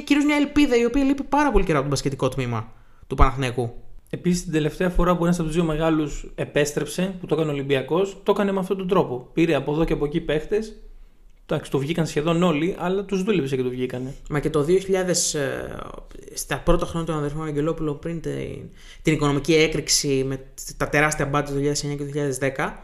[0.05, 2.73] κυρίως μια ελπίδα η οποία λείπει πάρα πολύ καιρό από το μπασκετικό τμήμα
[3.07, 3.75] του Παναθηναϊκού.
[4.11, 7.53] Επίσης, την τελευταία φορά που ένας από τους δύο μεγάλους επέστρεψε, που το έκανε ο
[7.55, 9.29] Ολυμπιακός, το έκανε με αυτόν τον τρόπο.
[9.33, 10.77] Πήρε από εδώ και από εκεί παίχτες.
[11.49, 14.14] Εντάξει, το βγήκαν σχεδόν όλοι, αλλά τους δούλεψε και το βγήκανε.
[14.31, 15.77] Μα και το 2000, ε,
[16.35, 18.71] στα πρώτα χρόνια του αδερφών Αγγελόπουλου, πριν την,
[19.03, 20.40] την οικονομική έκρηξη με
[20.77, 22.83] τα τεράστια μπάτια του 2009 και του 2010,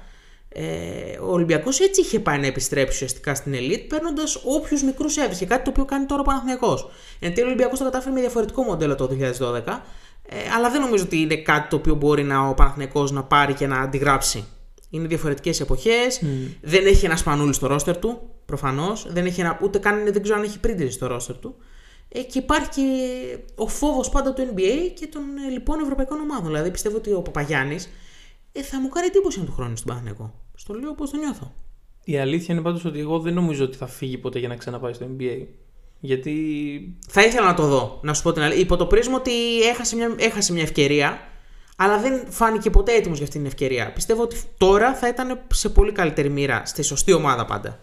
[0.49, 5.45] ε, ο Ολυμπιακός έτσι είχε πάει να επιστρέψει ουσιαστικά στην Ελίτ, παίρνοντας όποιους μικρούς έβρισκε.
[5.45, 6.91] Κάτι το οποίο κάνει τώρα ο Παναθηναϊκός.
[7.19, 9.83] Εν τέλει, ο Ολυμπιακός το κατάφερε με διαφορετικό μοντέλο το 2012,
[10.29, 13.55] ε, αλλά δεν νομίζω ότι είναι κάτι το οποίο μπορεί να, ο Παναθηναϊκός να πάρει
[13.55, 14.45] και να αντιγράψει.
[14.91, 16.21] Είναι διαφορετικές εποχές.
[16.23, 16.27] Mm.
[16.61, 19.07] Δεν έχει ένα σπανούλι στο ρόστερ του, προφανώς.
[19.13, 21.55] Δεν έχει ένα, ούτε καν δεν ξέρω αν έχει πρίντιζε στο ρόστερ του.
[22.09, 22.83] Ε, και υπάρχει και
[23.55, 26.47] ο φόβος πάντα του NBA και των ε, λοιπόν ευρωπαϊκών ομάδων.
[26.47, 27.89] Δηλαδή πιστεύω ότι ο Παπαγιάννης
[28.53, 30.35] ε, θα μου κάνει εντύπωση αν του χρόνου στον Παναθηναϊκό.
[30.55, 31.53] Στο λέω πώς το νιώθω.
[32.05, 34.93] Η αλήθεια είναι πάντως ότι εγώ δεν νομίζω ότι θα φύγει ποτέ για να ξαναπάει
[34.93, 35.47] στο NBA.
[36.05, 36.35] Γιατί.
[37.09, 38.63] Θα ήθελα να το δω, να σου πω την αλήθεια.
[38.63, 41.19] Υπό το πρίσμα ότι έχασε μια, έχασε μια ευκαιρία,
[41.77, 43.93] αλλά δεν φάνηκε ποτέ έτοιμος για αυτή την ευκαιρία.
[43.93, 47.81] Πιστεύω ότι τώρα θα ήταν σε πολύ καλύτερη μοίρα, στη σωστή ομάδα πάντα.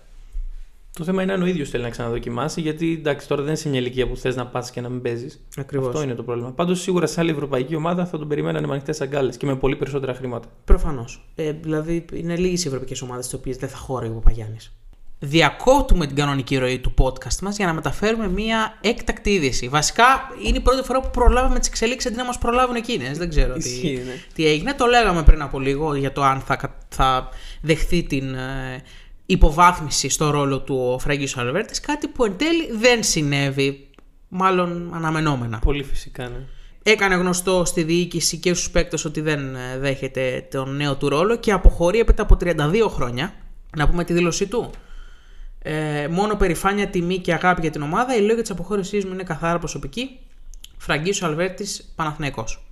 [0.98, 3.70] Το θέμα είναι αν ο ίδιος θέλει να ξαναδοκιμάσει, γιατί εντάξει, τώρα δεν είναι σε
[3.70, 5.46] μια ηλικία που θες να πας και να μην παίζεις.
[5.58, 6.52] Αυτό είναι το πρόβλημα.
[6.52, 9.76] Πάντως σίγουρα σε άλλη ευρωπαϊκή ομάδα θα τον περιμένανε με ανοιχτέ αγκάλες και με πολύ
[9.76, 10.48] περισσότερα χρήματα.
[10.66, 11.30] Προφανώς.
[11.36, 14.79] Ε, δηλαδή είναι λίγες οι ευρωπαϊκές ομάδες τι οποίες δεν θα χώραγε ο Παπαγιάννης.
[15.22, 19.68] Διακόπτουμε την κανονική ροή του podcast μας για να μεταφέρουμε μια έκτακτη είδηση.
[19.68, 20.06] Βασικά
[20.46, 23.18] είναι η πρώτη φορά που προλάβαμε τις εξελίξεις αντί να μας προλάβουν εκείνες.
[23.18, 24.14] Δεν ξέρω τι, ναι.
[24.34, 24.74] τι έγινε.
[24.74, 27.30] Το λέγαμε πριν από λίγο για το αν θα, θα
[27.62, 28.84] δεχθεί την ε,
[29.26, 33.88] υποβάθμιση στο ρόλο του ο Φραγκής Αλβέρτης, κάτι που εν τέλει δεν συνέβη,
[34.28, 35.60] μάλλον αναμενόμενα.
[35.60, 36.46] Πολύ φυσικά, ναι.
[36.84, 41.36] Έκανε γνωστό στη διοίκηση και στους παίκτες ότι δεν ε, δέχεται τον νέο του ρόλο
[41.36, 43.34] και αποχωρεί έπειτα από 32 χρόνια.
[43.78, 44.72] Να πούμε τη δήλωσή του.
[45.62, 48.16] Ε, μόνο περηφάνεια, τιμή και αγάπη για την ομάδα.
[48.16, 50.20] Η λόγια της αποχώρησής μου είναι καθαρά προσωπική.
[50.78, 52.64] Φραγκής Αλβέρτης, Παναθηναϊκός.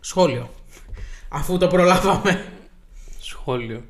[0.00, 0.50] Σχόλιο.
[1.28, 2.52] Αφού το προλάβαμε.
[3.20, 3.82] Σχόλιο.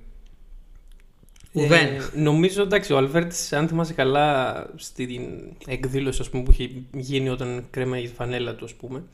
[1.52, 1.86] Ουδέν.
[1.86, 5.20] Ε, νομίζω εντάξει, ο Αλβέρτης, αν θυμάσαι καλά, στην
[5.66, 9.04] εκδήλωση ας πούμε, που είχε γίνει όταν κρέμαγε η φανέλα του, ας πούμε,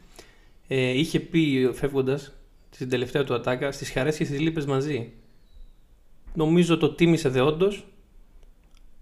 [0.69, 2.33] ε, είχε πει φεύγοντας
[2.71, 5.13] στην τελευταία του ατάκα στις χαρές και στις λύπες μαζί.
[6.35, 7.85] Νομίζω το τίμησε δεόντως,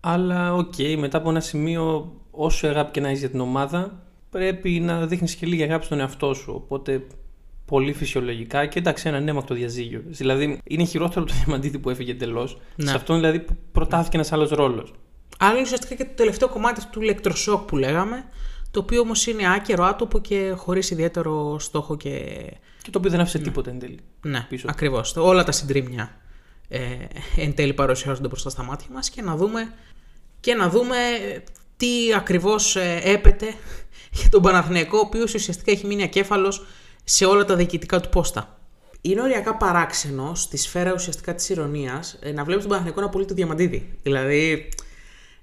[0.04, 4.02] αλλά OK, okay, μετά από ένα σημείο, όσο αγάπη και να έχεις για την ομάδα,
[4.30, 6.52] πρέπει να δείχνεις και λίγη αγάπη στον εαυτό σου.
[6.54, 7.06] Οπότε
[7.64, 10.02] πολύ φυσιολογικά και εντάξει, ένα αναίμακτο διαζύγιο.
[10.06, 12.60] Δηλαδή είναι χειρότερο από το Διαμαντίδη που έφυγε εντελώς.
[12.76, 12.90] Ναι.
[12.90, 14.92] Σε αυτόν δηλαδή προτάθηκε ένας άλλος ρόλος.
[15.38, 18.24] Αλλά είναι ουσιαστικά και το τελευταίο κομμάτι του ηλεκτροσόκ που λέγαμε,
[18.70, 22.10] το οποίο όμως είναι άκερο, άτομο και χωρίς ιδιαίτερο στόχο και.
[22.82, 23.98] Και το οποίο δεν άφησε τίποτα εν τέλει.
[24.22, 24.66] Ναι, Πίσω.
[24.70, 25.16] ακριβώς.
[25.16, 26.21] Όλα τα συντρίμμια
[26.72, 26.80] ε,
[27.36, 29.72] εν τέλει παρουσιάζονται μπροστά στα μάτια μας και να δούμε,
[30.40, 30.96] και να δούμε
[31.76, 33.54] τι ακριβώς ε, έπεται
[34.12, 36.66] για τον Παναθηναϊκό, ο οποίος ουσιαστικά έχει μείνει ακέφαλος
[37.04, 38.56] σε όλα τα διοικητικά του πόστα.
[39.00, 43.34] Είναι οριακά παράξενο στη σφαίρα ουσιαστικά της ηρωνίας να βλέπεις τον Παναθηναϊκό να πουλεί το
[43.34, 43.98] διαμαντίδι.
[44.02, 44.68] Δηλαδή,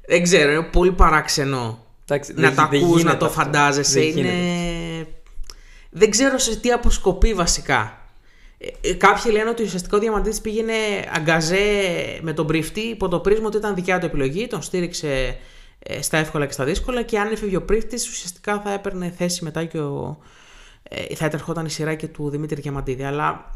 [0.07, 3.41] δεν ξέρω, είναι πολύ παράξενο Εντάξει, να δεν- τα δεν ακούς, γίνεται να το αυτό.
[3.41, 3.99] φαντάζεσαι.
[3.99, 4.19] Δεν είναι...
[4.19, 5.07] γίνεται.
[5.89, 7.98] Δεν ξέρω σε τι αποσκοπεί βασικά.
[8.61, 10.73] Ε, ε, Κάποιοι λένε ότι ουσιαστικά ο Διαμαντήτης πήγαινε
[11.13, 11.59] αγκαζέ
[12.21, 15.37] με τον πρίφτη υπό το πρίσμα ότι ήταν δικιά του επιλογή, τον στήριξε
[15.79, 19.43] ε, στα εύκολα και στα δύσκολα και αν έφευγε ο πρίφτης ουσιαστικά θα έπαιρνε θέση
[19.43, 20.17] μετά και ο,
[20.83, 23.03] ε, θα ετερχόταν η σειρά και του Δημήτρη Διαμαντίδη.
[23.03, 23.53] Αλλά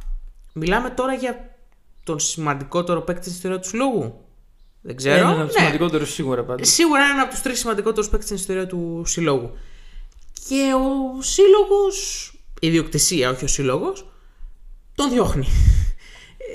[0.54, 1.56] μιλάμε τώρα για
[2.04, 4.13] τον σημαντικότερο παίκτη της ιστορία του συλλόγου.
[4.82, 5.16] Δεν ξέρω.
[5.16, 5.60] Έναν από τους Ναι.
[5.60, 6.70] σημαντικότερους σίγουρα πάντως.
[6.70, 9.52] Σίγουρα είναι ένα από τους τρεις σημαντικότερους παίκτες στην ιστορία του συλλόγου.
[10.48, 12.28] Και ο σύλλογος,
[12.60, 14.06] η ιδιοκτησία, όχι ο σύλλογος,
[14.95, 15.45] τον διώχνει.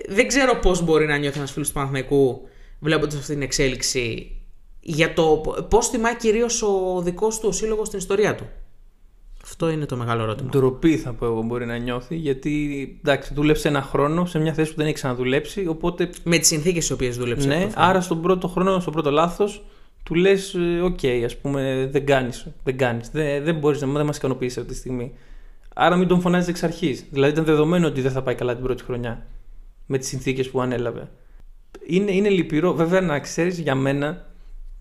[0.09, 2.41] Ε, Δεν ξέρω πώς μπορεί να νιώθει ένας φίλος του Παναθηναϊκού
[2.81, 4.33] βλέποντας αυτή την εξέλιξη
[4.81, 8.47] για το πώς τιμάει κυρίως ο δικός του ο σύλλογος στην ιστορία του.
[9.43, 10.49] Αυτό είναι το μεγάλο ερώτημα.
[10.51, 14.71] Ντροπή θα πω εγώ μπορεί να νιώθει γιατί εντάξει, δούλεψε ένα χρόνο σε μια θέση
[14.71, 15.67] που δεν έχει ξαναδουλέψει.
[15.67, 17.47] Οπότε Με τις συνθήκες τι οποίες δούλεψε.
[17.49, 17.89] ναι, προφανώς.
[17.89, 19.65] άρα στον πρώτο χρόνο, στο πρώτο λάθος,
[20.03, 22.47] του λες: Οκ, ας πούμε, δεν κάνεις.
[22.65, 25.13] Δεν, κάνεις, δεν, δεν μπορείς να δεν μας ικανοποιήσει αυτή τη στιγμή.
[25.81, 27.05] Άρα μην τον φωνάζεις εξ αρχής.
[27.11, 29.27] Δηλαδή ήταν δεδομένο ότι δεν θα πάει καλά την πρώτη χρονιά
[29.87, 31.09] με τις συνθήκες που ανέλαβε.
[31.87, 32.75] Είναι, είναι λυπηρό.
[32.75, 34.27] Βέβαια, να ξέρεις για μένα,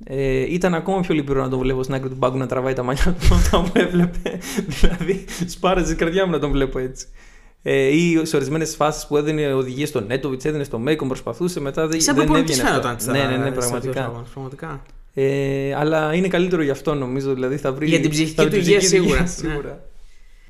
[0.06, 2.84] ε, ήταν ακόμα πιο λυπηρό να τον βλέπω στην άκρη του πάγκου να τραβάει τα
[2.84, 4.40] μαλλιά του από αυτά που έβλεπε.
[4.68, 7.06] δηλαδή, σπάραζε η καρδιά μου να τον βλέπω έτσι.
[7.64, 11.88] Ε, ή σε ορισμένες φάσεις που έδινε οδηγίες στον Νέντοβιτς, έδινε στο Μέικον, προσπαθούσε μετά.
[11.88, 12.70] Δεν, Σαν δεν προπονητής έβγαινε.
[12.82, 13.04] φαίνονταν αυτό.
[13.04, 13.82] στα- Ναι, ναι, ναι, στους πραγματικά.
[13.82, 14.82] τελευταίους αγώνες, πραγματικά.
[15.14, 17.34] Ε, αλλά είναι καλύτερο γι' αυτό νομίζω.
[17.34, 17.88] Δηλαδή θα βρει.
[17.88, 19.28] Για την ψυχική θα βρει του την υγεία ψυχική σίγουρα, ναι.
[19.28, 19.82] σίγουρα.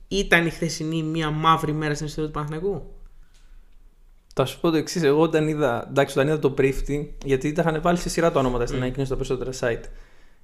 [0.08, 2.84] Ήταν η χθεσινή μια μαύρη μέρα στην ιστορία του Παναθηναϊκού;
[4.34, 5.04] Θα σου πω το εξής.
[5.04, 8.39] Εγώ όταν είδα, εντάξει, όταν είδα τον Πρίφτη, γιατί τα είχαν βάλει σε σειρά τα
[8.39, 9.84] ονόματα στην ανακοίνωση στα περισσότερα site.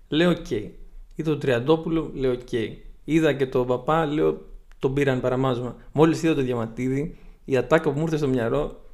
[0.08, 0.52] Λέω οκ.
[1.16, 2.52] Είδα τον Τριαντόπουλο, λέω οκ.
[3.04, 4.46] Είδα και τον Παπά, λέω
[4.80, 5.76] τον πήραν παραμάζωμα.
[5.92, 8.90] Μόλις είδα το Διαμαντίδη, η ατάκα που μου ήρθε στο μυαλό,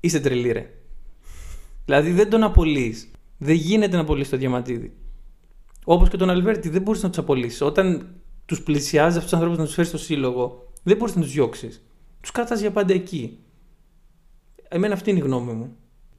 [0.00, 0.70] είσαι τρελή ρε.
[1.84, 3.10] Δηλαδή δεν τον απολύεις.
[3.38, 4.92] Δεν γίνεται να απολύσει το Διαματίδη.
[5.84, 7.60] Όπως και τον Αλβέρτη, δεν μπορείς να τους απολύσεις.
[7.60, 8.08] Όταν
[8.48, 11.86] τους πλησιάζεις αυτούς τους ανθρώπους να τους φέρεις στο σύλλογο, δεν μπορείς να τους διώξεις.
[12.20, 13.38] Τους κρατάς για πάντα εκεί.
[14.68, 15.76] Εμένα αυτή είναι η γνώμη μου.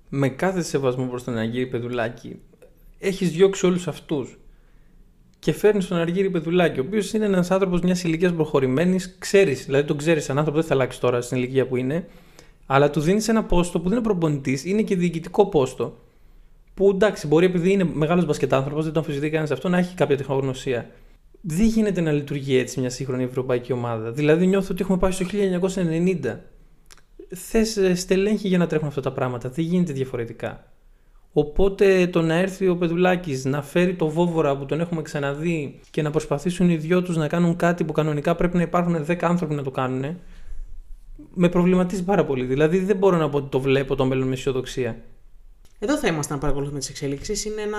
[0.09, 2.39] Με κάθε σεβασμό προς τον Αργύρι Πεδουλάκη,
[2.99, 4.39] έχεις διώξει όλους αυτούς.
[5.39, 9.87] Και φέρνεις τον Αργύρι Πεδουλάκη, ο οποίος είναι ένας άνθρωπος μιας ηλικίας προχωρημένης, ξέρεις, δηλαδή
[9.87, 12.07] τον ξέρεις σαν άνθρωπο, δεν θα αλλάξει τώρα στην ηλικία που είναι,
[12.65, 15.97] αλλά του δίνεις ένα πόστο που δεν είναι προπονητής, είναι και διοικητικό πόστο.
[16.73, 20.17] Που εντάξει, μπορεί επειδή είναι μεγάλος μπασκετάνθρωπος, δεν τον αμφισβητεί κανένα αυτό, να έχει κάποια
[20.17, 20.89] τεχνογνωσία.
[21.41, 24.11] Δεν γίνεται να λειτουργεί έτσι μια σύγχρονη ευρωπαϊκή ομάδα.
[24.11, 26.35] Δηλαδή, νιώθω ότι έχουμε πάει στο 1990
[27.35, 29.49] θες στελέχη για να τρέχουν αυτά τα πράγματα.
[29.49, 30.63] Δεν γίνεται διαφορετικά.
[31.33, 36.01] Οπότε το να έρθει ο Πεδουλάκης να φέρει το βόβορα που τον έχουμε ξαναδεί και
[36.01, 39.53] να προσπαθήσουν οι δυο τους να κάνουν κάτι που κανονικά πρέπει να υπάρχουν 10 άνθρωποι
[39.53, 40.17] να το κάνουν,
[41.33, 42.45] με προβληματίζει πάρα πολύ.
[42.45, 44.97] Δηλαδή δεν μπορώ να πω ότι το βλέπω το μέλλον με αισιοδοξία.
[45.79, 47.45] Εδώ θα είμαστε να παρακολουθούμε τις εξελίξεις.
[47.45, 47.77] Είναι ένα,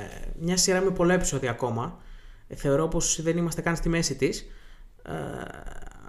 [0.00, 1.98] ε, μια σειρά με πολλά επεισόδια ακόμα.
[2.50, 4.46] Ε, Θεωρώ πως δεν είμαστε καν στη μέση της.
[5.02, 5.12] Ε,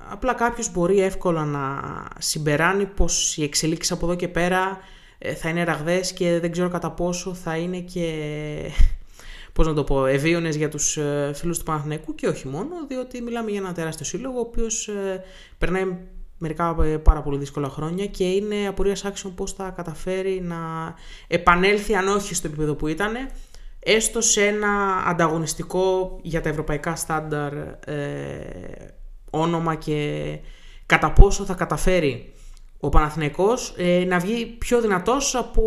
[0.10, 1.82] απλά κάποιος μπορεί εύκολα να
[2.20, 4.78] συμπεράνει πως οι εξελίξεις από εδώ και πέρα
[5.18, 8.12] ε, θα είναι ραγδαίες και δεν ξέρω κατά πόσο θα είναι και
[9.54, 13.22] πώς να το πω, ευίωνες για τους ε, φίλους του Παναθηναϊκού και όχι μόνο, διότι
[13.22, 15.24] μιλάμε για ένα τεράστιο σύλλογο, ο οποίος ε,
[15.58, 15.98] περνάει
[16.38, 20.58] μερικά ε, πάρα πολύ δύσκολα χρόνια και είναι απορίας άξιων πώς θα καταφέρει να
[21.28, 23.14] επανέλθει, αν όχι στο επίπεδο που ήταν,
[23.84, 27.54] έστω σε ένα ανταγωνιστικό για τα ευρωπαϊκά στάνταρ
[27.86, 28.96] ε,
[29.30, 30.40] όνομα και
[30.86, 32.34] κατά πόσο θα καταφέρει
[32.80, 35.64] ο Παναθηναϊκός ε, να βγει πιο δυνατός από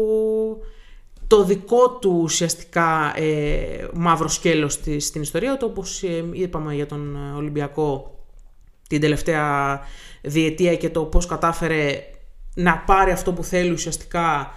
[1.27, 6.87] το δικό του ουσιαστικά ε, μαύρο σκέλος της, στην ιστορία του όπως ε, είπαμε για
[6.87, 8.19] τον Ολυμπιακό
[8.89, 9.81] την τελευταία
[10.23, 12.03] διετία και το πώς κατάφερε
[12.55, 14.55] να πάρει αυτό που θέλει ουσιαστικά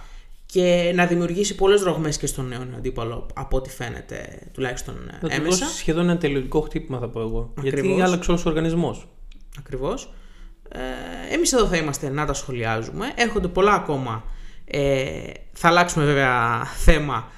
[0.52, 5.26] και να δημιουργήσει πολλές ρογμές και στον νέο αντίπαλο από ό,τι φαίνεται τουλάχιστον Να του
[5.30, 5.66] έμεσα.
[5.66, 7.52] δώσει σχεδόν ένα τελειωτικό χτύπημα, θα πω εγώ.
[7.62, 8.02] Γιατί Ακριβώς.
[8.02, 9.08] άλλαξε όλος ο οργανισμός.
[9.58, 10.12] Ακριβώς.
[10.68, 13.12] Ε, εμείς εδώ θα είμαστε να τα σχολιάζουμε.
[13.14, 14.24] Έρχονται πολλά ακόμα.
[14.64, 15.10] Ε,
[15.52, 17.30] θα αλλάξουμε βέβαια θέμα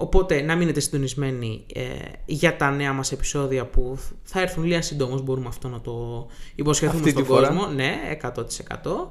[0.00, 1.82] Οπότε να μείνετε συντονισμένοι ε,
[2.26, 6.98] για τα νέα μας επεισόδια που θα έρθουν λίγα συντόμως, μπορούμε αυτό να το υποσχεθούμε
[6.98, 7.46] Αυτή στον τη φορά.
[7.48, 7.66] κόσμο.
[7.66, 9.10] Ναι, 100%.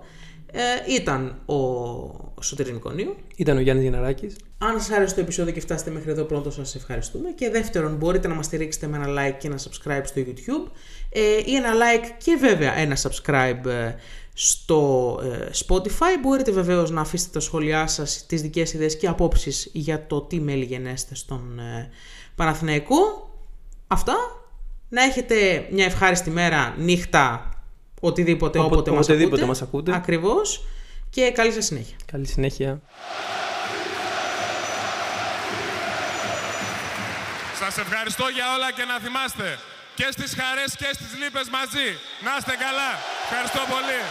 [0.51, 3.15] Ε, ήταν ο Σωτήρης Νικονίου.
[3.35, 4.35] Ήταν ο Γιάννης Γεναράκης.
[4.57, 7.29] Αν σας άρεσε το επεισόδιο και φτάσετε μέχρι εδώ πρώτο σας ευχαριστούμε.
[7.31, 10.71] Και δεύτερον μπορείτε να μας στηρίξετε με ένα like και ένα subscribe στο YouTube
[11.09, 13.95] ε, ή ένα like και βέβαια ένα subscribe ε,
[14.33, 16.19] στο ε, Spotify.
[16.21, 20.39] Μπορείτε βεβαίως να αφήσετε τα σχόλιά σας, τις δικές ιδέες και απόψεις για το τι
[20.39, 21.89] μέλη γενέστε στον ε,
[22.35, 23.29] Παναθηναϊκό.
[23.87, 24.15] Αυτά.
[24.89, 27.56] Να έχετε μια ευχάριστη μέρα, νύχτα,
[28.01, 29.45] οτιδήποτε, Όποτε- όποτε, μας οποτεδήποτε ακούτε.
[29.47, 29.95] μας ακούτε.
[29.95, 30.65] Ακριβώς.
[31.09, 31.95] Και καλή σας συνέχεια.
[32.11, 32.81] Καλή συνέχεια.
[37.61, 39.59] Σας ευχαριστώ για όλα και να θυμάστε
[39.95, 41.87] και στις χαρές και στις λύπες μαζί.
[42.25, 42.91] Να είστε καλά.
[43.25, 44.01] Ευχαριστώ πολύ.